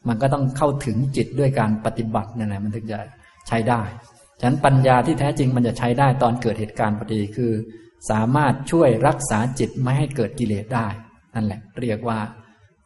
[0.07, 2.99] มันก็ต้องเข้าถึงจิตด้วยการปฏิบัตินั่นแหละมันถึงจะ
[3.47, 3.81] ใช้ได้
[4.39, 7.51] ฉะนั้นปัญญาที่แท้จริงมันจะใช้ได้ตอนเกิดเหตุการณ์พอดีคือ
[8.09, 10.87] สามารถช่วยรักษาจิตไม่ให้เกิดกิเลสได้
[11.35, 12.19] นั่นแหละ เรียกว่า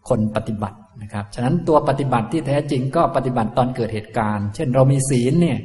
[0.09, 5.59] คนปฏิบัตินะครับ ฉะนั้นตัวปฏิบัติที่แท้จริงก็ปฏิบัติตอนเกิดเหตุการณ์ เช่นเรามีศีลเนี่ย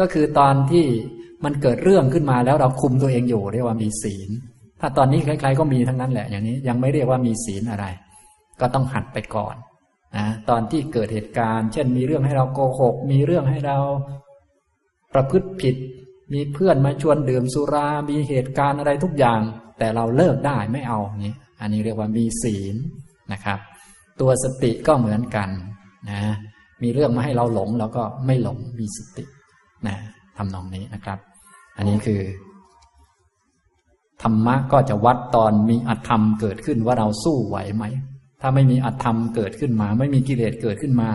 [0.00, 0.86] ก็คือตอนที่
[1.44, 4.30] มันเกิดเรื่องขึ้นมาแล้วเราคุมตัวเองอยู่เรียกว่ามีศีล
[4.84, 7.86] ถ้าตอนนี้ใครๆก็มีทั้งนั้นแหละ อย่างนี้ยังไม่เรียกว่ามีศีลอะไร
[8.60, 9.54] ก็ต้องหัดไปก่อน
[10.16, 13.78] นะตอนที่เกิดเหตุการณ์ เช่น มีเรื่องให้เราโกหก มีเรื่องให้เรา
[15.14, 15.76] ประพฤติผิด
[16.32, 19.40] มีเพื่อนมาชวนดื่มสุรา มีเหตุการณ์อะไรทุกอย่าง
[19.78, 22.76] แต่เราเลิกได้ไม่เอานี้อันนี้เรียกว่ามีศีล
[23.32, 23.58] นะครับ
[24.20, 25.48] ตัวสติก็เหมือนกัน
[26.10, 26.20] นะ
[26.82, 29.24] มีเรื่องมาให้เราหลงเราก็ไม่หลงมีสติ
[29.86, 29.96] นะ
[30.36, 31.18] ทำนองนี้นะครับ
[31.76, 32.20] อันนี้คือ
[34.22, 37.84] ธรรมะก็จะวัดตอนมีอธรรมเกิดขึ้นว่าเราสู้ไหวไหม
[38.40, 41.08] ถ้าไม่มีอธรรมเกิดขึ้นมา ไม่มีกิเลสเกิดขึ้นมา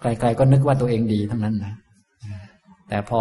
[0.00, 1.74] ใครๆก็นึกว่าตัวเองดีทั้งนั้นนะ
[2.88, 3.20] แต่พอ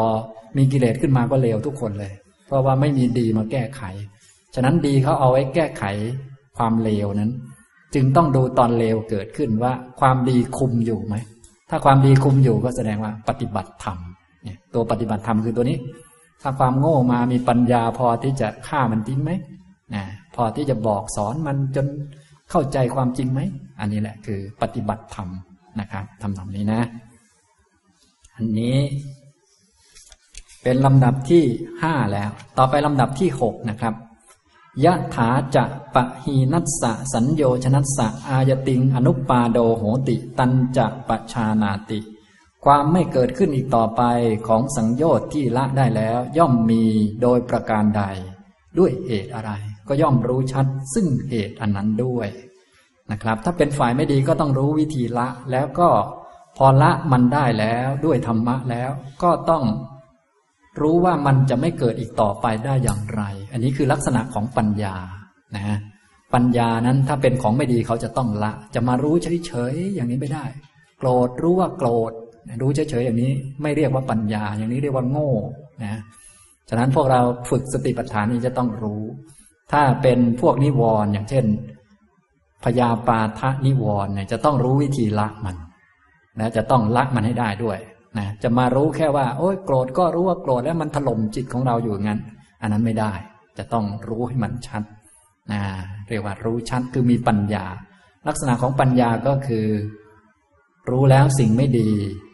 [0.58, 2.14] มีกิเลสขึ้นมาก็เลวทุกคนเลย
[2.48, 3.84] เพราะว่าไม่มีดีมาแก้ไข
[4.56, 5.84] ฉะนั้นดีเขาเอาไว้แก้ไข
[6.58, 7.32] ความเลวนั้น
[7.94, 11.16] จึงต้องดูตอนเลวเกิดขึ้นว่า ความดีคุมอยู่ไหม
[11.70, 13.98] ถ้าความดีคุมอยู่ก็แสดงว่าปฏิบัติธรรม
[14.44, 15.78] เนี่ยตัวปฏิบัติธรรมคือตัวนี้
[16.44, 19.32] ถ้าความโง่มามีปัญญาพอที่จะฆ่ามันทิ้งไหม
[19.96, 20.04] นะ
[20.36, 21.86] พอที่จะบอกสอนมันจน
[22.52, 23.40] เข้าใจความจริงไหม
[23.80, 25.30] อันนี้แหละคือปฏิบัติธรรม
[25.80, 26.82] นะครับทำตรงนี้นะ
[28.36, 28.78] อันนี้
[30.64, 31.44] เป็นลำดับที่
[31.84, 33.94] ห้าแล้ว ต่อไปลำดับที่หกนะครับ
[34.84, 35.64] ยะถาจะ
[35.96, 42.00] ปะหีนัสสะสัญโยชนัสสะอายติง อนุปาโดโหติ ตันจะปะชานาติ
[42.66, 44.02] ความไม่เกิดขึ้นอีกต่อไป
[44.48, 46.84] ของสังโยชน์ที่ละได้แล้ว ย่อมมี
[47.22, 48.04] โดยประการใด
[48.80, 49.52] ด้วยเหตุอะไร
[49.88, 52.28] ก็ย่อมรู้ชัดซึ่งเหตุอันนั้นด้วย
[53.12, 55.90] นะครับ ถ้าเป็นฝ่ายไม่ดีก็ต้องรู้วิธีละแล้วก็
[56.58, 58.92] พอละมันได้แล้วด้วยธรรมะแล้ว
[59.24, 59.64] ก็ต้อง
[60.82, 63.22] รู้ว่ามันจะไม่เกิดอีกต่อไปได้อย่างไร
[63.52, 64.96] อันนี้คือลักษณะของปัญญา
[65.56, 65.78] นะ
[66.34, 69.16] ปัญญานั้นถ้าเป็นของไม่ดีเขาจะต้องละ จะมารู้
[69.48, 70.46] เฉยๆอย่างนี้ไม่ได้
[71.00, 72.12] โกรธรู้ว่าโกรธ
[72.62, 75.32] รู้เฉยๆอย่างนี้ไม่เรียกว่าปัญญา อย่างนี้เรียกว่าโง่
[75.84, 76.00] นะ
[76.70, 79.02] ฉะนั้นพวกเราฝึกสติปัฏฐานนี้จะต้องรู้
[79.72, 81.46] ถ้าเป็นพวกนิวรณ์อย่างเช่น
[82.64, 85.56] พยาปาทะนิวรณ์เนี่ยจะต้องรู้วิธีละมัน
[86.40, 87.80] นะจะต้องละมันให้ได้ด้วย
[88.18, 92.20] นะจะมารู้แค่ว่า โอ้ยโกรธก็รู้ว่าโกรธแล้วมันถล่มจิตของเราอยู่งั้น
[92.62, 93.14] อันนั้นไม่ได้
[93.58, 94.84] จะต้องรู้ให้มันชัด
[95.52, 95.62] นะ
[96.10, 97.66] เรียกว่ารู้ชัดคือมีปัญญา
[98.28, 99.68] ลักษณะของปัญญาก็คือ
[100.90, 101.90] รู้แล้วสิ่งไม่ดี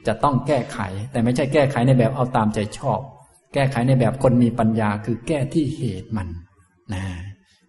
[0.10, 0.80] จะต้องแก้ไข
[1.12, 3.00] แต่ไม่ใช่แก้ไขในแบบเอาตามใจชอบ
[3.54, 6.28] แก้ไขในแบบคนมีปัญญาคือแก้ที่เหตุมัน
[6.94, 7.04] นะ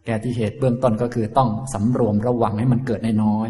[0.04, 3.48] แก้ที่เหตุเบื้องต้นก็คือต้องสำรวมระวังให้มันเกิดน้อย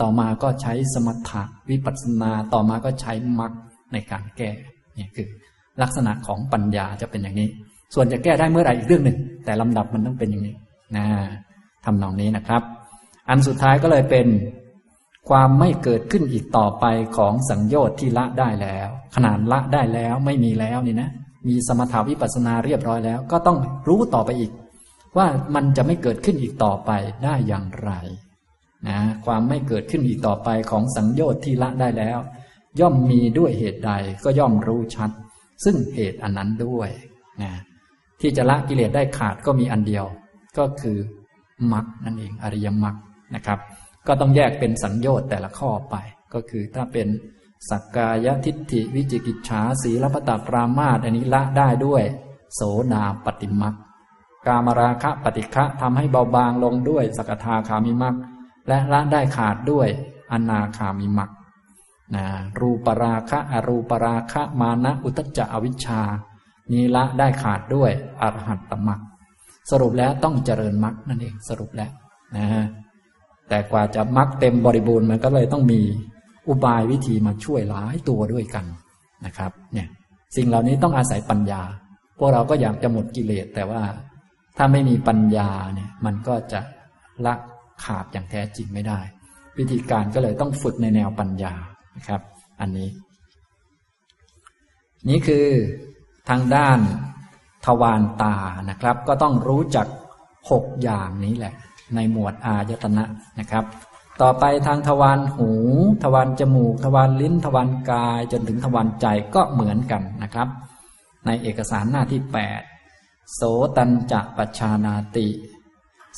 [0.00, 3.52] ต่อมาก็ใช้สมถะวิปัสสนา ต่อมาก็ใช้มรรค
[3.92, 4.50] ในการแก้
[4.98, 5.28] นี่คือ
[5.82, 7.48] ลักษณะของปัญญาจะเป็นอย่างนี้
[7.94, 10.54] ส่วนจะแก้ได้เมื่อไหร่อีกเรื่องหนึ่ง แต่ลำดับมันต้องเป็นอย่างนี้
[10.96, 11.06] นะ
[11.84, 12.62] ทำนองนี้นะครับ
[13.28, 14.26] อันสุดท้ายก็เลยเป็น
[15.28, 16.84] ความไม่เกิดขึ้นอีกต่อไป
[17.16, 21.10] ของสังโยชน์ที่ละได้แล้ว ขนาดละได้แล้วไม่มีแล้วนี่นะ
[21.48, 23.58] มีสมถาวิปัสนาเรียบร้อยแล้ว ก็ต้อง
[23.88, 24.52] รู้ต่อไปอีก
[25.16, 26.90] ว่ามันจะไม่เกิดขึ้นอีกต่อไป
[27.24, 27.90] ได้อย่างไร
[28.88, 32.18] นะความไม่เกิดขึ้นอีกต่อไปของสังโยชน์ที่ละได้แล้ว
[32.80, 33.92] ย่อมมีด้วยเหตุใด
[34.24, 35.10] ก็ย่อมรู้ชัด
[35.64, 36.90] ซึ่งเหตุอันนั้นด้วย
[37.42, 37.52] นะ
[38.20, 40.04] ที่จะละกิเลสได้ขาดก็มีอันเดียว
[40.58, 40.98] ก็คือ
[41.72, 42.96] มรรคนั่นเองอริยมรรค
[43.34, 43.58] นะครับ
[44.06, 45.96] ก็ต้องแยกเป็นสัญญชน์แต่ละข้อไป
[46.34, 47.08] ก็คือถ้าเป็น
[47.70, 52.02] สักกายทิฏฐิวิจิกิจฉาสีลพตปรามาตอันนี้ละได้ด้วย
[52.54, 52.60] โส
[52.92, 53.74] นาปฏิมัก
[54.46, 58.14] กามราคะปฏิฆะทำให้เบาบางลงด้วยสกทาคามิมัก
[58.68, 59.88] และละได้ขาดด้วย
[60.32, 61.30] อนาคามิมัก
[62.14, 62.24] นะ
[62.60, 66.00] รูปราคะอรูปราคะมานะอุตจจะอวิชชา
[66.72, 69.00] นี้ละได้ขาดด้วยอรหัตตมัก
[69.70, 71.90] สรุปแล้วต้องเจริญมักนั่นเองสรุปแล้ว
[72.36, 72.46] นะ
[73.48, 75.80] แต่กว่าจะมักเต็มบริบูรณ์มันก็เลยต้องมี
[76.48, 78.64] อุบายวิธีมาช่วยหลายตัวด้วยกัน
[79.26, 79.88] นะครับ เนี่ย
[80.36, 81.62] สิ่งเหล่านี้ต้องอาศัยปัญญา
[82.18, 83.82] พวกเราก็อยากจะหมดกิเลส แต่ว่า
[84.56, 86.60] ถ้าไม่มีปัญญาเนี่ย มันก็จะ
[87.26, 87.34] ละ
[87.84, 89.00] ขาดอย่างแท้จริงไม่ได้
[89.58, 91.54] วิธีการก็เลยต้องฝึกในแนวปัญญา
[91.96, 92.20] นะครับ
[92.60, 92.88] อันนี้
[95.08, 95.46] นี่คือ
[96.28, 96.78] ทางด้าน
[97.66, 98.36] ทวารตา
[98.70, 99.86] นะครับ ก็ต้องรู้จัก
[100.50, 101.54] หกอย่างนี้แหละ
[101.94, 103.04] ในหมวดอายตนะ
[103.40, 103.64] นะครับ
[104.22, 105.50] ต่อไปทางทวารหู
[106.02, 110.48] ทวารจมูก ทวารลิ้น ทวารกายจนถึงทวารใจก็เหมือนกันนะครับ
[111.26, 112.60] ในเอกสารหน้าที่แปด
[113.34, 113.40] โส
[113.76, 115.28] ตันจะปัชานาติ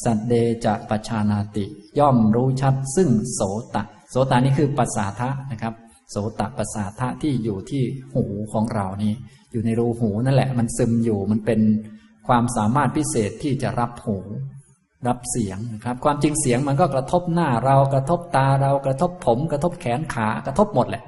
[0.05, 0.35] สัตเด
[0.65, 1.65] จะปัชานาติ
[1.99, 3.41] ย่อมรู้ชัดซึ่งโส
[3.75, 5.75] ตะโสตานี่คือปัสสาทะนะครับ
[6.11, 7.83] โสตปัสสาทะที่อยู่ที่
[8.15, 9.13] หูของเรานี่
[9.53, 11.61] อยู่ในรูหูนั่นแหละ มันซึมอยู่มันเป็น
[12.29, 14.19] ความสามารถพิเศษที่จะรับหู
[15.09, 21.03] รับเสียงนะครับ ความจริงเสียงมันก็กระทบหน้าเรากระทบตาเรากระทบผม กระทบแขนขากระทบหมดแหละ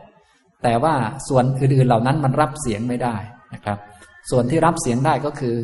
[0.63, 0.95] แต่ว่า
[1.29, 3.17] ส่วนอื่นๆเหล่านั้นมันรับเสียงไม่ได้
[3.55, 3.79] นะครับ
[4.31, 5.57] ส่วนที่รับเสียงได้ก็คือ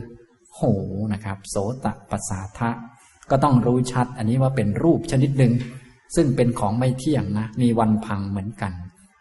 [0.58, 0.72] หู
[1.12, 2.70] นะครับ โสตปัสสาทะ
[3.30, 5.52] ก็ต้องรู้ชัด อันนี้ว่าเป็นรูปชนิดหนึ่ง
[6.16, 8.72] ซึ่งเป็นของไม่เที่ยงนะมีวันพังเหมือนกัน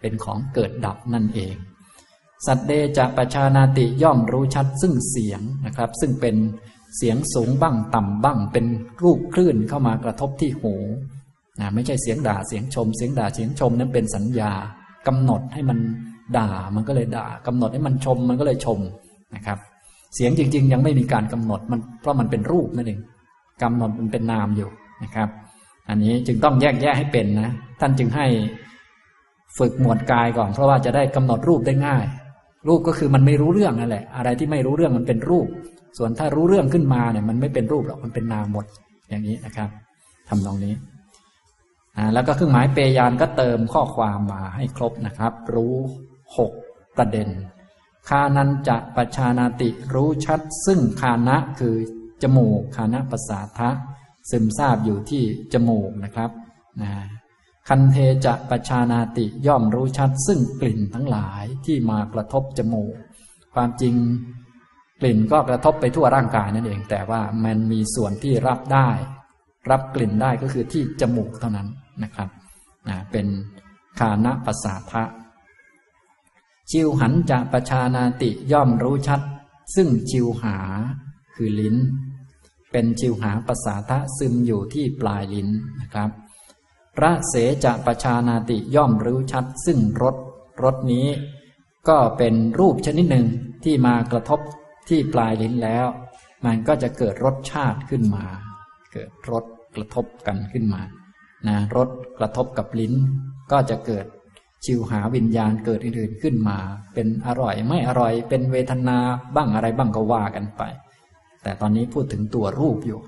[0.02, 1.56] เป็นของเกิดดับนั่นเอง
[2.48, 6.36] สัตเดจะประชานาติย่อมรู้ชัดซึ่งเสียงนะครับ ซึ่งเป็น
[6.98, 8.66] เสียงสูงบ้างต่ำบ้าง เป็น
[9.04, 10.74] รูปคลื่นเข้ามากระทบที่หู
[11.60, 14.52] นะไม่ใช่เสียงด่าเสียงชม เสียงด่าเสียงชมนั้นเป็นสัญญา
[15.08, 15.78] กำหนดให้มัน
[16.38, 18.80] ด่ามันก็เลยด่ากำหนดให้มันชมมันก็เลยชม
[19.36, 19.60] นะครับ
[20.16, 23.00] เสียงจริง ๆ ยังไม่มีการกำหนดมันเพราะมันเป็นรูปนั่นเอง
[23.64, 24.70] กำหนดมันเป็นนามอยู่
[25.04, 25.30] นะครับ
[25.90, 28.26] อันนี้จึงต้องแยกแยะให้เป็นนะ ท่านจึงให้
[29.58, 32.06] ฝึกหมวดกายก่อน เพราะว่าจะได้กำหนดรูปได้ง่าย
[32.68, 35.48] รูปก็คือมันไม่รู้เรื่องนั่นแหละ อะไรที่ไม่รู้เรื่องมันเป็นรูป
[35.98, 38.66] ส่วนถ้ารู้เรื่องขึ้นมาเนี่ยมันไม่เป็นรูปหรอกมันเป็นนามหมด
[39.10, 39.70] อย่างนี้นะครับ
[40.30, 40.74] ทำตรงนี้
[41.98, 45.76] อ่าแล้วก็เครื่องหมายเปยานก็เติมข้อความมาให้ครบนะครับ รู้
[46.38, 46.52] หก
[46.98, 47.28] ประเด็น
[48.10, 51.76] คานันจะปัชานาติรู้ชัด ซึ่งคานะคือ
[52.24, 53.70] จมูกคานะภาษาทะ
[54.30, 55.24] ซึมซาบอยู่ที่
[55.54, 56.32] จมูกนะครับ
[56.82, 56.92] นะ
[57.68, 62.94] คันเทจะปัชานาติย่อมรู้ชัด ซึ่งกลิ่นทั้งหลายที่มากระทบจมูก
[63.54, 63.96] ความจริง
[65.02, 68.90] กลิ่นก็กระทบไปทั่วร่างกายนั่นเอง แต่ว่ามันมีส่วนที่รับได้
[69.70, 71.68] รับกลิ่นได้ก็คือที่จมูกเท่านั้น
[72.04, 72.30] นะครับ
[72.90, 73.28] นะเป็น
[74.00, 75.04] คานะภาษาทะ
[76.70, 79.22] ชิวหันจะประชานาติย่อมรู้ชัด
[79.76, 80.58] ซึ่งชิวหา
[81.36, 81.76] คือลิ้น
[82.72, 85.50] เป็นชิวหาภาษาทะซึมอยู่ที่ปลายลิ้น
[85.82, 86.10] นะครับ
[87.02, 90.16] ระเสจะประชานาติย่อมรู้ชัด ซึ่งรส
[90.64, 91.08] รสนี้
[91.90, 93.28] ก็เป็นรูปชนิดหนึ่ง
[93.64, 94.40] ที่มากระทบ
[94.88, 95.86] ที่ปลายลิ้นแล้ว
[96.46, 98.26] มันก็จะเกิดรสชาติขึ้นมา
[98.94, 100.82] เกิดรสกระทบกันขึ้นมา
[101.48, 101.90] นะรส
[102.20, 102.94] กระทบกับลิ้น
[103.52, 104.06] ก็จะเกิด
[104.66, 106.58] ชิวหาวิญญาณเกิดอื่นๆขึ้นมา
[106.94, 108.98] เป็นอร่อยไม่อร่อยเป็นเวทนา
[109.36, 110.62] บ้างอะไรบ้างก็ว่ากันไป
[111.44, 113.00] แต่ตอนนี้พูดถึงตัวรูปอยู่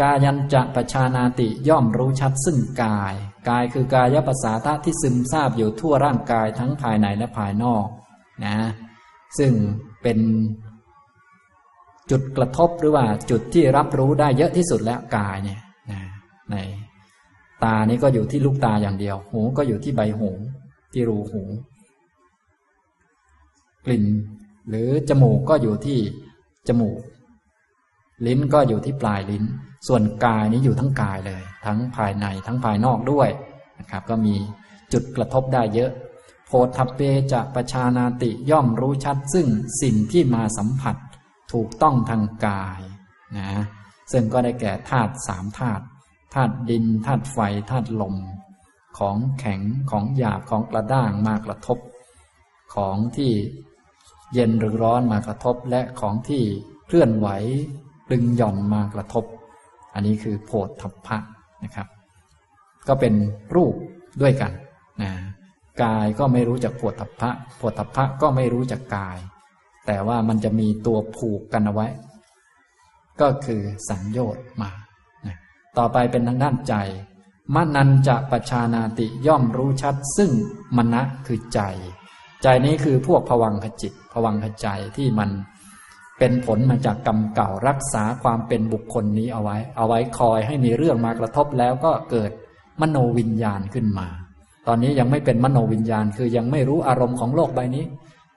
[0.00, 3.14] กายัญจะประชานาติย่อมรู้ชัดซึ่งกาย
[3.48, 7.86] กายคือกายภาษาทะที่ซึมซาบอยู่ทั่วร่างกายทั้งภายในและภายนอก
[8.44, 8.56] นะ
[9.38, 9.52] ซึ่ง
[10.02, 10.18] เป็น
[12.10, 16.00] จุดกระทบหรือว่าจุดที่รับรู้ได้เยอะที่สุดแล้วกายเนี่ยนะ
[16.50, 16.56] ใน
[17.62, 20.30] ตานี้ก็อยู่ที่ลูกตาอย่างเดียว หูก็อยู่ที่ใบหู
[20.92, 21.42] ที่รูหู
[23.86, 24.04] กลิ่น
[24.68, 25.98] หรือจมูกก็อยู่ที่
[26.68, 26.98] จมูก
[28.26, 29.44] ลิ้นก็อยู่ที่ปลายลิ้น
[29.88, 33.28] ส่วนกายนี้อยู่ทั้งกายเลย ทั้งภายในทั้งภายนอกด้วย
[33.80, 34.34] นะครับ ก็มี
[34.92, 35.90] จุดกระทบได้เยอะ
[36.46, 37.00] โพธเป
[37.32, 39.46] จะประชานาติย่อมรู้ชัดซึ่ง
[39.82, 40.96] สิ่งที่มาสัมผัส
[41.52, 42.80] ถูกต้องทางกาย
[43.38, 43.50] นะ
[44.12, 45.84] ซึ่งก็ได้แก่ธาตุสามธาตุ
[46.34, 47.38] ธาตุดินธาตุไฟ
[47.70, 48.16] ธาตุลม
[48.98, 49.60] ของแข็ง
[49.90, 51.78] ของหยาบของกระด้างมากระทบ
[52.74, 53.32] ของที่
[54.34, 56.42] เย็นหรือร้อนมากระทบ และของที่
[56.86, 57.28] เคลื่อนไหว
[58.10, 59.24] ดึงหย่อนมากระทบ
[59.94, 61.18] อันนี้คือโพธพะ
[61.64, 61.86] นะครับ
[62.88, 63.14] ก็เป็น
[63.54, 63.74] รูป
[64.22, 64.52] ด้วยกัน
[65.02, 65.12] นะ
[65.82, 69.18] กายก็ไม่รู้จักโพธพะโพธพะก็ไม่รู้จักกาย
[69.86, 71.86] แต่ว่ามันจะมีตัวผูกกันเอาไว้
[73.20, 74.70] ก็คือสัญโยชน์มา
[75.78, 76.74] ต่อไปเป็นทางด้านใจ
[77.54, 80.30] มนันจะปชานาติย่อมรู้ชัด ซึ่ง
[80.76, 81.60] มณะคือใจ
[82.42, 85.30] ใจนี้คือพวกผวังขจิตผวังขใจที่มัน
[86.18, 92.30] เป็นผลมาจากกรรมเก่ารักษาความเป็นบุคคลนี้เอาไว้ เอาไว้คอยให้มีเรื่องมากระทบแล้วก็เกิด
[92.80, 94.08] มโนวิญญาณขึ้นมา
[94.66, 97.84] ตอนนี้ยังไม่เป็นมโนวิญญาณคือยังไม่รู้อารมณ์ของโลกใบนี้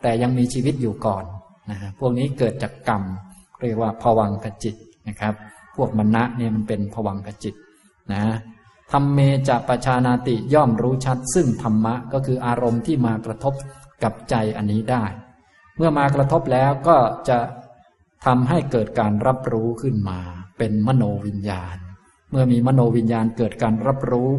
[0.04, 1.24] แต่ยังมีชีวิตอยู่ก่อน
[1.70, 3.04] นะฮะพวกนี้เกิดจากกรรม
[3.62, 4.76] เรียกว่าผวังขจิต
[5.08, 5.34] นะครับ
[5.76, 7.56] พวกมณะเนี่ยมันเป็นผวังขจิต
[8.12, 8.22] นะ
[8.92, 13.54] ธรรมเมจะปชานาติย่อมรู้ชัด ซึ่งธรรมะก็คืออารมณ์ที่มากระทบ
[14.04, 15.06] กับใจอันนี้ได้
[15.78, 16.98] เมื่อมากระทบแล้วก็
[17.30, 17.38] จะ
[18.26, 20.20] ทำให้เกิดการรับรู้ขึ้นมา
[20.58, 21.78] เป็นมโนวิญญาณ
[22.32, 24.30] เมื่อมีมโนวิญญาณเกิดการรับรู้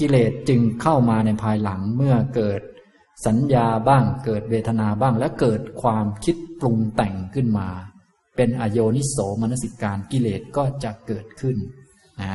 [0.00, 2.60] กิเลสจึงเข้ามาในภายหลังเมื่อเกิด
[3.26, 7.68] สัญญาบ้างเกิดเวทนาบ้างและเกิดความคิดปรุงแต่งขึ้นมา
[8.36, 11.56] เป็นอโยนิโสมนสิการกิเลสก็จะเกิดขึ้น
[12.22, 12.24] น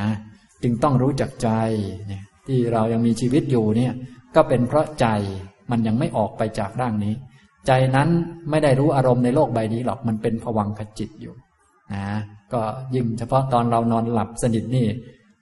[0.62, 1.48] จึงต้องรู้จักใจ
[2.46, 3.92] ที่เรายังมีชีวิตอยู่เนี่ย
[4.34, 5.06] ก็เป็นเพราะใจ
[5.70, 7.14] มันยังไม่ออกไปจากร่างนี้
[7.66, 8.08] ใจนั้น
[8.50, 11.34] ไม่ได้รู้อารมณ์ในโลกใบนี้หรอกมันเป็นผวังขจิตอยู่
[11.94, 12.06] นะ
[12.52, 12.60] ก็
[12.94, 14.86] ยิ่งเฉพาะตอนเรานอนหลับสนิทนี่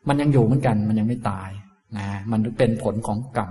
[0.09, 1.51] มันยังอยู่เหมือนกันมันยังไม่ตาย
[1.99, 3.51] นะมันเป็นผลของกรรม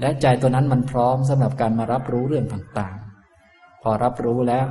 [0.00, 4.66] และใจตัวนั้นมันพร้อมสำหรับการมารับรู้เรื่องต่างๆ พอรับรู้แล้ว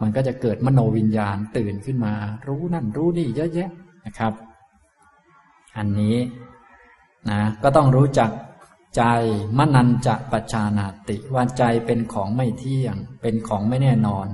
[0.00, 2.14] มันก็จะเกิดมโนวิญญาณตื่นขึ้นมา
[2.48, 3.70] รู้นั่นรู้นี่เยอะแยะ
[4.06, 4.32] นะครับ
[5.76, 6.16] อันนี้
[7.30, 8.30] นะก็ต้องรู้จัก
[8.96, 9.02] ใจ
[9.58, 14.26] มนันจะปัจจานาติว่าใจเป็นของไม่เที่ยง เป็นของไม่แน่นอน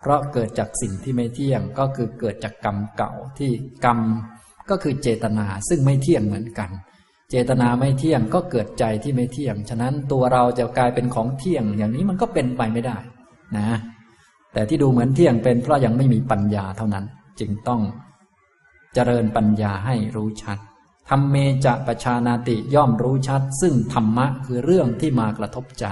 [0.00, 3.50] เพราะเกิดจากสิ่งที่ไม่เที่ยงก็คือเกิดจากกรรมเก่าที่
[3.84, 4.00] กรรม
[4.70, 6.70] ก็คือเจตนาซึ่งไม่เที่ยงเหมือนกัน
[7.30, 12.98] เจตนาไม่เที่ยงก็เกิดใจที่ไม่เที่ยง ฉะนั้นตัวเราจะกลายเป็นของเที่ยง อย่างนี้มันก็เป็นไปไม่ได้
[13.56, 13.68] นะ
[14.52, 17.04] แต่ที่ดูเหมือนเที่ยงเป็นเพราะยังไม่มีปัญญาเท่านั้น
[17.40, 17.80] จึงต้อง
[18.94, 20.58] เจริญปัญญาให้รู้ชัด
[21.08, 25.86] ธรรมเมจะปชานาติย่อมรู้ชัด ซึ่งธรรมะคือเรื่องที่มากระทบใจ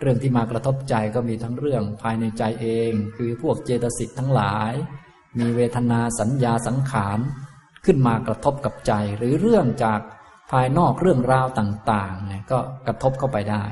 [0.00, 4.72] เรื่องที่มากระทบใจก็มีทั้งเรื่องภายในใจเอง คือพวกเจตสิกทั้งหลาย
[5.38, 7.18] มีเวทนาสัญญาสังขาร
[7.84, 10.00] ขึ้นมากระทบกับใจหรือเรื่องจาก
[10.50, 13.62] ภายนอกเรื่องราวต่างๆเนี่ยก็กระทบเข้าไปได้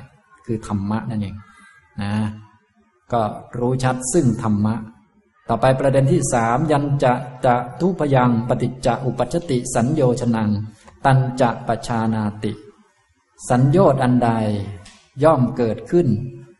[0.47, 1.37] คือธรรมะนั่นเอง
[2.03, 2.15] นะ
[3.13, 3.23] ก็
[3.59, 4.75] รู้ชัดซึ่งธรรมะ
[5.49, 7.13] ต่อไปประเด็นที่สามยันจะ
[7.45, 10.51] จะทุพยังปฏิจจอุปัชติสัญโยชนัง
[11.05, 12.53] ตันจะปชานาติ
[13.49, 14.31] สัญโยชน์อันใด
[15.25, 16.09] ย่อมเกิดขึ้น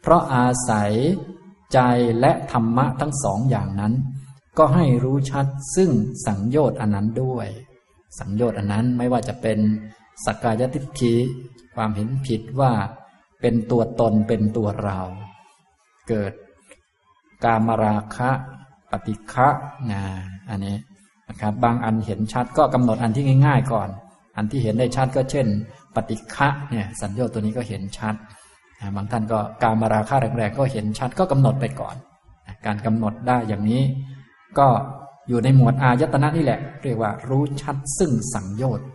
[0.03, 0.93] เพราะอาศัย
[1.73, 1.81] ใจ
[2.21, 3.95] และธรรมะทั้งสองอย่างนั้น
[4.59, 5.47] ก็ให้รู้ชัด
[5.77, 5.91] ซึ่ง
[6.27, 7.49] สังโยชน์อันนั้นด้วย
[8.19, 9.59] สังโยชน์อันนั้นไม่ว่าจะเป็น
[10.25, 11.15] สักกายทิฏฐิ
[11.75, 12.73] ความเห็นผิดว่า
[13.41, 15.01] เป็นตัวตนเป็นตัวเรา
[16.09, 16.33] เกิด
[17.45, 18.31] กามราคะ
[18.91, 19.49] ปฏิฆะ
[19.91, 20.03] นะ
[20.51, 20.77] อันนี้
[21.29, 23.89] นะครับบางอันเห็นชัดก็กำหนดอันที่ง่าย ๆ ก่อน
[24.37, 25.47] อันที่เห็นได้ชัดก็เช่น
[25.95, 28.15] ปฏิฆะเนี่ยสัญญาตัวนี้ก็เห็นชัด
[28.97, 31.97] บางท่านก็การมาราคาแรงๆก็เห็นชัดก็กำหนดไปก่อน
[32.67, 33.83] การกำหนดได้อย่างนี้
[34.59, 34.67] ก็
[35.29, 38.87] อยู่ในหมวดอายตนะนี่แหละ เรียกว่ารู้ชัดซึ่งสังโยชน์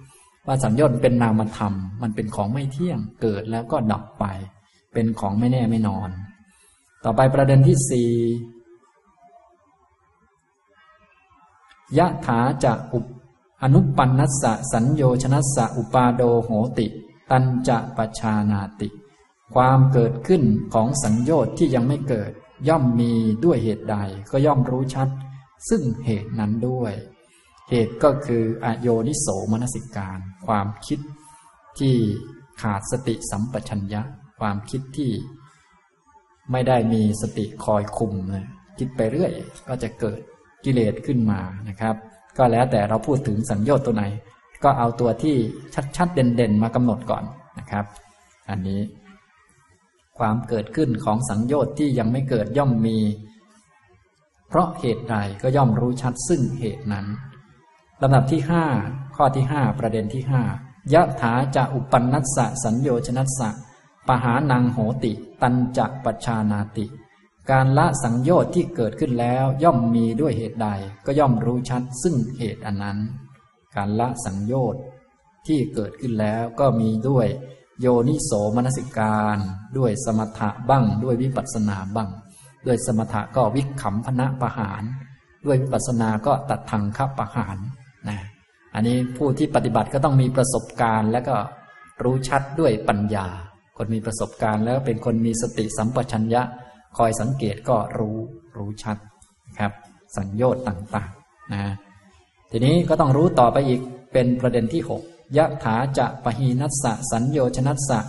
[0.52, 4.26] ว่าสังโยชน์เป็นนามธรรม มันเป็นของไม่เที่ยงเกิดแล้วก็ดับไป
[4.94, 6.10] เป็นของไม่แน่ไม่นอน
[7.04, 8.10] ต่อไปประเด็นที่สี่
[11.98, 13.06] ยะถาจะอุป
[13.64, 16.88] อนุปันนัสสะสัญโยชนัสสะอุปาโดโหติ
[17.30, 18.90] ตันจะปชานาติ
[19.54, 22.32] ความเกิดขึ้นของสัญโยชน์ที่ยังไม่เกิด
[22.68, 23.14] ย่อมมี
[23.46, 23.96] ด้วยเหตุใด
[24.32, 25.10] ก็ย่อมรู้ชัด
[25.70, 26.94] ซึ่งเหตุนั้นด้วย
[27.70, 31.00] เหตุก็คืออโยนิโสมนสิการ ความคิด
[31.80, 31.96] ที่
[32.62, 34.02] ขาดสติสัมปชัญญะ
[34.40, 35.12] ความคิดที่
[36.52, 38.48] ไม่ได้มีสติคอยคุมนะ
[38.80, 39.32] คิดไปเรื่อย
[39.68, 40.20] ก็จะเกิด
[40.66, 41.96] กิเลสขึ้นมานะครับ
[42.38, 44.04] ก็แล้วแต่เราพูดถึงสัญญาตัวไหน
[44.64, 45.36] ก็เอาตัวที่
[45.98, 47.24] ชัดๆ เด่นๆ มากำหนดก่อน
[47.60, 47.86] นะครับ
[48.50, 48.82] อันนี้
[50.20, 52.98] ความเกิดขึ้นของสังโยชน์ที่ยังไม่เกิดย่อมมี
[54.48, 57.06] เพราะเหตุใดก็ย่อมรู้ชัดซึ่งเหตุนั้น
[58.04, 58.66] ลำดับที่ห้า
[59.16, 60.44] ข้อที่ห้าประเด็นที่ห้า
[60.94, 63.50] ยะถาจะอุปนัสสะสัญโยชนัสสะ
[64.08, 66.86] ปหานังโหติ ตันจักปชานาติ
[67.52, 70.68] การละสังโยชน์ที่เกิดขึ้นแล้วย่อมมีด้วยเหตุใด
[71.06, 72.98] ก็ย่อมรู้ชัดซึ่งเหตุอันนั้น
[73.76, 74.82] การละสังโยชน์
[75.48, 77.28] ที่เกิดขึ้นแล้วก็มีด้วย
[77.82, 79.38] โยนิโสมนสิการ
[79.78, 82.10] ด้วยสมถะบ้าง ด้วยวิปัสสนาบ้าง
[82.66, 84.84] ด้วยสมถะก็วิขำพนะประหาร
[85.46, 87.58] ด้วยวิปัสสนาก็ตัดทางคับประหาร
[88.76, 91.36] อันนี้ผู้ที่ปฏิบัติก็ต้องมีประสบการณ์และก็
[92.04, 93.28] รู้ชัดด้วยปัญญา
[93.78, 96.42] คนมีประสบการณ์แล้วเป็นคนมีสติสัมปชัญญะ
[96.98, 98.18] คอยสังเกตก็รู้
[98.58, 98.98] รู้ชัด
[99.60, 99.72] ครับ
[100.18, 101.64] สัญญาต่างๆนะ
[102.52, 103.82] ทีนี้ก็ต้องรู้ต่อไปอีก
[104.14, 105.02] เป็นประเด็นที่หก
[105.38, 108.00] ยะถาจะปะหีนัสสะสัญโยชนัสสะ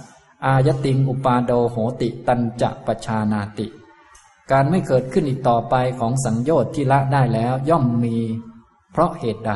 [0.45, 3.67] อายติงอุปาโดโหติตันจะปชานาติ
[4.51, 8.17] การไม่เกิดขึ้นอีกต่อไปของสังโยชน์ที่ละได้แล้วย่อมมี
[8.93, 9.53] เพราะเหตุใด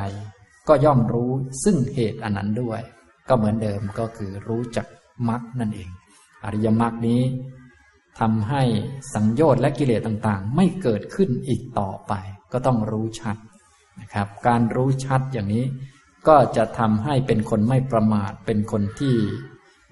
[0.69, 1.31] ก็ย่อมรู้
[1.65, 2.81] ซึ่งเหตุอันนั้นด้วย
[3.29, 4.87] ก็เหมือนเดิมก็คือรู้จัก
[5.29, 5.91] มรรคนั่นเอง
[6.45, 7.23] อริยมรรคนี้
[8.21, 8.63] ทำให้
[9.15, 12.13] สังโยชน์และกิเลสต่างๆ ไม่เกิดขึ้นอีกต่อไป
[12.53, 13.37] ก็ต้องรู้ชัด
[14.01, 15.65] นะครับ การรู้ชัดอย่างนี้
[16.29, 19.15] ก็จะทำให้เป็นคนไม่ประมาท เป็นคนที่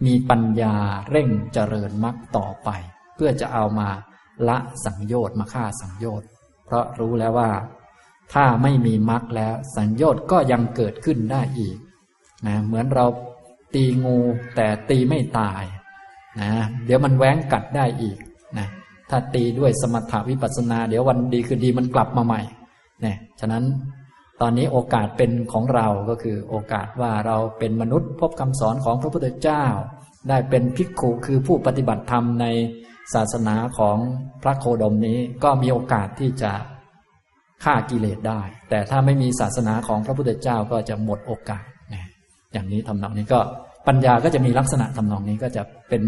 [0.06, 0.74] มีปัญญา
[1.10, 2.68] เร่งเจริญมรรคต่อไป
[3.14, 3.88] เพื่อจะเอามา
[4.48, 6.28] ละสังโยชน์มาฆ่าสังโยชน์
[6.66, 7.50] เพราะรู้แล้วว่า
[8.32, 11.76] ถ้าไม่มีมรรคแล้ว สังโยชน์ก็ยังเกิดขึ้นได้อีก
[12.46, 13.06] นะเหมือนเรา
[13.74, 14.18] ตีงู
[14.56, 15.62] แต่ตีไม่ตาย
[16.40, 16.50] นะ
[16.84, 18.18] เดี๋ยวมันแหว้งกัดได้อีก
[18.58, 18.66] นะ
[19.10, 22.40] ถ้าตีด้วยสมถาวิปัสสนา เดี๋ยววันดีคือดีมันกลับมาใหม่
[23.02, 23.64] เนี่ยฉะนั้น
[24.40, 29.64] ตอนนี้โอกาสเป็นของเราก็คือโอกาสว่าเราเป็นมนุษย์พบคำสอนของพระพุทธเจ้า
[30.28, 32.46] ได้เป็นภิกขุคือผู้ปฏิบัติธรรมใน
[33.14, 33.96] ศาสนาของ
[34.42, 36.52] พระโคดมนี้ก็มีโอกาสที่จะ
[37.64, 38.40] ฆ่ากิเลสได้
[38.70, 42.04] แต่ถ้าไม่มีศาสนาของพระพุทธเจ้าก็จะหมดโอกาสนะ
[42.52, 43.40] อย่างนี้ทำนองนี้ก็
[43.88, 46.02] ปัญญาก็จะมีลักษณะทำนองนี้ก็จะเป็น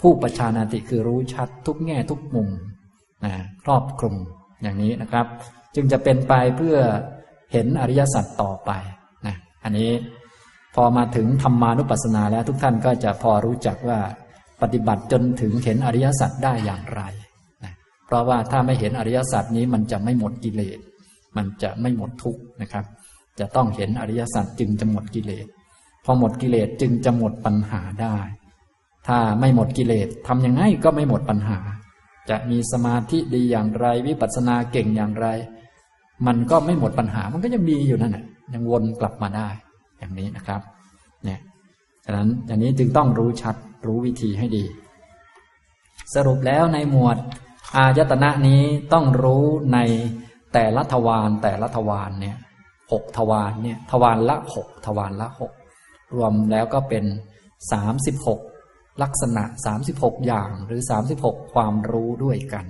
[0.00, 2.48] ผู้ประชานาติคือรู้ชัดทุกแง่ทุกมุม
[3.24, 3.32] นะ
[3.64, 4.14] ครอบคลุม
[4.62, 5.26] อย่างนี้นะครับ
[5.74, 6.76] จึงจะเป็นไปเพื่อ
[7.52, 8.70] เห็นอริยสัจต่อไป
[9.26, 9.90] นะอันนี้
[10.74, 14.00] พอมาถึงธรรมานุปัสสนาแล้วทุกท่านก็จะพอรู้จักว่า
[14.62, 17.02] ปฏิบัติจนถึงเห็นอริยสัจได้อย่างไร
[18.10, 20.78] เพราะว่าถ้าไม่เห็นอริยสัจนี้มันจะไม่หมดกิเลส
[21.36, 22.84] มันจะไม่หมดทุกข์นะครับ
[23.38, 25.46] จะต้องเห็นอริยสัจจึงจะหมดกิเลส
[26.04, 28.16] พอหมดกิเลสจึงจะหมดปัญหาได้
[29.08, 31.58] ถ้าไม่หมดกิเลสทำยังไงก็ไม่หมดปัญหา
[32.30, 35.26] จะมีสมาธิดีอย่างไรวิปัสสนาเก่งอย่างไร
[36.26, 39.48] มันก็ไม่หมดปัญหา มันก็ยังมีอยู่นั่นแหละยังวนกลับมาได้
[39.98, 40.60] อย่างนี้นะครับ
[41.24, 41.40] เนี่ย
[42.04, 43.54] ฉะนั้นอย่างนี้จึงต้องรู้ชัด
[43.86, 44.64] รู้วิธีให้ดี
[46.14, 47.16] สรุปแล้วในหมวด
[47.76, 48.62] อายตนะนี้
[48.92, 49.44] ต้องรู้
[49.74, 49.78] ใน
[50.54, 52.36] แต่ละทวารแต่ละทวารเนี่ย
[52.92, 55.52] หกทวารเนี่ยทวารละหกทวารละหก
[56.14, 57.04] รวมแล้วก็เป็น
[57.72, 58.40] สามสิบหก
[59.02, 62.64] ลักษณะสามสิบหกอย่างหรือสามสิบหกความรู้ด้วยกัน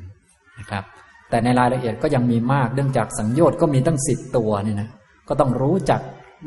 [0.58, 0.84] นะครับ
[1.30, 4.88] แต่ในรายละเอียดก็ยังมีมากเนื่องจากสังโยชน์ก็มีตั้งสิบตัวนี่นะ
[5.28, 6.00] ก็ต้องรู้จัก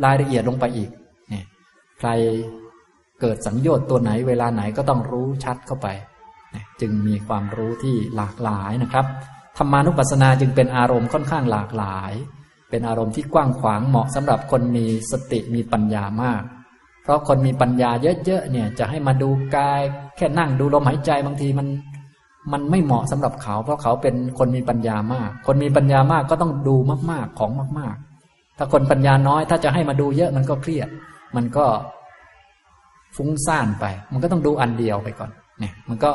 [0.06, 0.90] รายละเอียดลงไปอีก
[1.30, 1.46] เนี่ย
[2.00, 2.10] ใคร
[3.22, 5.88] เกิดสังโยชน์ตัวไหนเวลาไหนก็ต้องรู้ชัดเข้าไป
[6.82, 9.06] จึงมีความรู้ที่หลากหลายนะครับ
[9.58, 12.14] ธรรมานุปัสสนาจึงเป็นอารมณ์ค่อนข้างหลากหลาย
[12.70, 16.44] เป็นอารมณ์ที่กว้างขวางเหมาะสำหรับคนมีสติมีปัญญามาก
[17.04, 17.92] เพราะคนมีปัญญา
[18.26, 19.82] เยอะๆเนี่ยจะให้มาดูกาย
[20.18, 21.68] แค่นั่งดูลมหายใจบางทีมัน
[22.52, 26.76] มันไม่เหมาะสำหรับเขา เพราะเขาเป็นคนมีปัญญามาก คนมีปัญญามากก็ต้องดู
[27.12, 27.96] มากๆของมาก
[28.28, 30.90] ๆ ถ้าคนปัญญาน้อย ถ้าจะให้มาดูเยอะมันก็เครียด
[31.36, 31.66] มันก็
[33.16, 36.12] ฟุ้งซ่านไป มันก็ต้องดูอันเดียวไปก่อน เนี่ย มันก็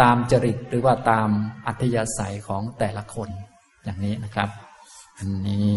[0.00, 1.28] ตามจริตหรือว่าตาม
[1.66, 3.28] อัธยาศัยของแต่ละคน
[3.84, 4.48] อย่างนี้นะครับ
[5.18, 5.70] อันนี้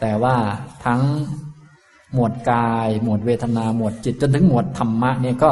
[0.00, 0.36] แต่ว่า
[0.86, 1.02] ทั้ง
[2.14, 5.50] หมวดกาย หมวดเวทนาหมวดจิตจนถึงหมวดธรรมะเนี่ยก็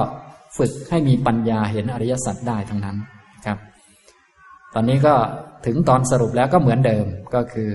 [0.57, 2.97] ฝึกให้มีปัญญาเห็นอริยสัจได้ทั้งนั้น
[3.47, 3.59] ครับ
[4.75, 5.15] ตอนนี้ก็
[5.67, 7.71] ถึงตอนสรุปแล้วก็เหมือนเดิมก็คือ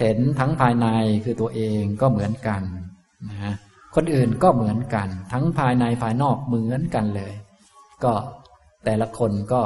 [0.00, 0.86] เห็นทั้งภายใน
[1.24, 2.62] คือตัวเองก็เหมือนกัน
[3.30, 3.54] นะ
[3.94, 7.32] คนอื่นก็เหมือนกัน ทั้งภายในภายนอกเหมือนกันเลย
[8.04, 8.12] ก็
[8.84, 9.62] แต่ละคนก็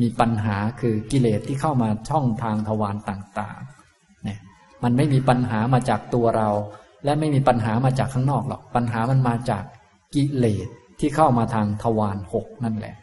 [0.00, 4.38] มีปัญหาคือกิเลสที่เข้ามาช่องทางทวารต่างๆเนี่ย
[4.82, 6.50] มันไม่มีปัญหามาจากตัวเรา
[7.04, 9.64] และไม่มีปัญหามาจากข้างนอกหรอก ปัญหามันมาจาก
[10.14, 10.68] กิเลส
[11.00, 12.94] ที่เข้ามาทางทวารหกนั่นแหละ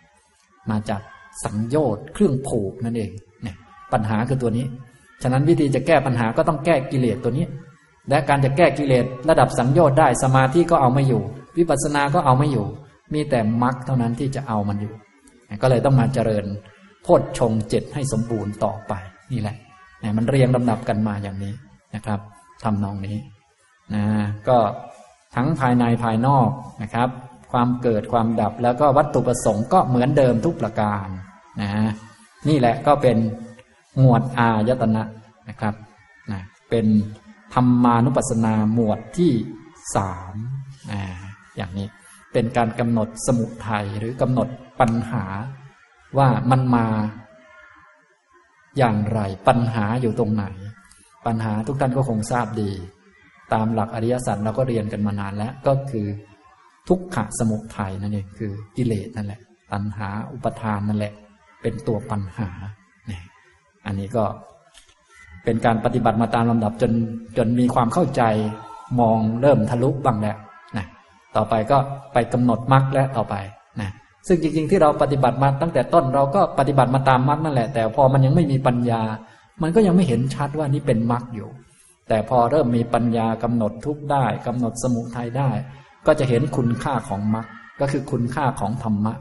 [0.71, 1.01] มาจาก
[1.43, 3.11] สังโยชน์เครื่องผูกนั่นเอง
[3.43, 3.55] เนี่ย
[3.93, 4.65] ปัญหาคือตัวนี้
[5.21, 7.45] ฉะนั้นวิธีจะแก้ปัญหาก็ต้องแก้กิเลสตัวนี้
[8.09, 11.21] และการจะแก้กิเลสระดับสังโยชน์ได้สมาธิก็เอาไม่อยู่
[11.57, 12.67] วิปัสสนาก็เอาไม่อยู่
[13.13, 14.93] มีแต่มรรคเท่านั้นที่จะเอามันอยู่
[15.62, 16.45] ก็เลยต้องมาเจริญ
[17.04, 18.93] โพชฌงเจ็ดให้สมบูรณ์ต่อไป
[19.32, 19.56] นี่แหละ
[20.18, 21.54] มันเรียงลำดับกันมาอย่างนี้
[21.95, 22.20] นะครับ
[22.64, 23.18] ทำนองนี้
[23.95, 24.04] นะ
[24.47, 24.58] ก็
[25.36, 26.49] ทั้งภายในภายนอก
[26.84, 27.10] นะครับ
[27.52, 31.08] ความเกิดความดับแล้วก็วัตถุประสงค์ก็เหมือนเดิมทุกประการ
[31.62, 31.70] นะ
[32.47, 33.18] นี่แหละก็เป็น
[33.99, 35.04] หมวดอายตนะ
[35.49, 35.76] นะครับ
[36.32, 36.86] นะเป็น
[37.54, 39.32] ธรรมานุปัสสนาหมวดที่
[39.95, 40.36] สาม
[40.91, 41.02] นะ
[41.58, 41.88] อย่างนี้
[42.34, 44.47] เป็นการกำหนดสมุทัยหรือกำหนด
[44.82, 45.25] ปัญหา
[46.17, 46.86] ว่ามันมา
[48.77, 50.45] อย่างไร ปัญหาอยู่ตรงไหน
[51.25, 52.71] ปัญหาทุกท่านก็คงทราบดี
[53.53, 56.07] ตามหลักอริยสัจเราก็เรียนกันมานานแล้ว ก็คือ
[56.88, 61.13] ทุกขะสมุทัยนั่นเองคือกิเลสนั่นแหละ ปัญหาอุปทานนั่นแหละ
[61.61, 62.49] เป็นตัวปัญหา
[63.07, 63.23] เนี่ย
[63.86, 64.23] อันนี้ก็
[65.43, 66.91] เป็นการปฏิบัติมาตามลำดับจน
[67.38, 68.23] จนมีความเข้าใจ
[68.99, 70.38] มองเริ่มทะลุบ้างแล้ว
[70.77, 70.86] นะ
[71.36, 71.77] ต่อไปก็
[72.13, 73.36] ไปกำหนดมรรคและต่อไป
[74.28, 79.01] ซึ่งจริง ๆ ที่เราปฏิบัติมาตั้งแต่ต้นเราก็ปฏิบัติมาตามมรรคนั่นแหละ แต่พอมันยังไม่มีปัญญา
[79.61, 81.49] มันก็ยังไม่เห็นชัดว่านี่เป็นมรรคอยู่
[82.07, 85.49] แต่พอเริ่มมีปัญญากำหนดทุกได้กำหนดสมุทัยได้
[86.07, 87.45] ก็จะเห็นคุณค่าของมรรค
[87.80, 89.13] ก็คือคุณค่าของธรรมะ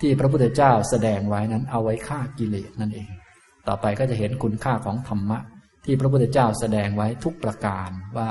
[0.00, 3.08] ที่พระพุทธเจ้าแสดงไว้นั้นเอาไว้ฆ่ากิเลสนั่นเอง
[3.68, 5.38] ต่อไปก็จะเห็นคุณค่าของธรรมะ
[5.84, 8.30] ที่พระพุทธเจ้าแสดงไว้ทุกประการว่า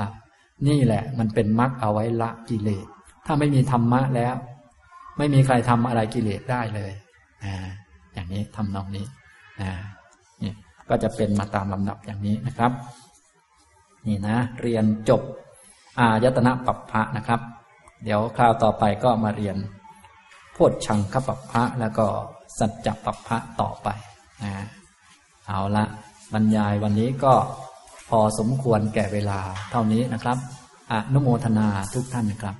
[0.68, 2.86] นี่แหละมันเป็นมรรคเอาไว้ละกิเลส
[3.26, 4.34] ถ้าไม่มีธรรมะแล้ว
[5.22, 6.92] ไม่มีใครทำอะไรกิเลสได้เลย
[7.44, 7.54] อ่า
[8.12, 9.06] อย่างนี้ทำนองนี้
[9.60, 9.70] อ่า
[10.42, 10.52] นี่
[10.88, 12.72] ก็จะเป็นมาตามลำดับอย่างนี้นะครับ
[14.06, 15.22] นี่นะ เรียนจบ
[15.98, 17.40] อายตนะปัปพะนะครับ
[18.04, 19.56] เดี๋ยวคราวต่อไปก็มาเรียน
[20.52, 22.06] โพชชังคปัปพะแล้วก็
[22.58, 23.88] สัจจปัปพะต่อไป
[24.42, 24.52] นะ
[25.48, 25.84] เอาละ
[26.32, 27.34] บรรยายวันนี้ก็
[28.08, 29.38] พอสมควรแก่เวลา
[29.70, 30.38] เท่านี้นะครับ
[30.92, 32.56] อนุโมทนาทุกท่านนะครับ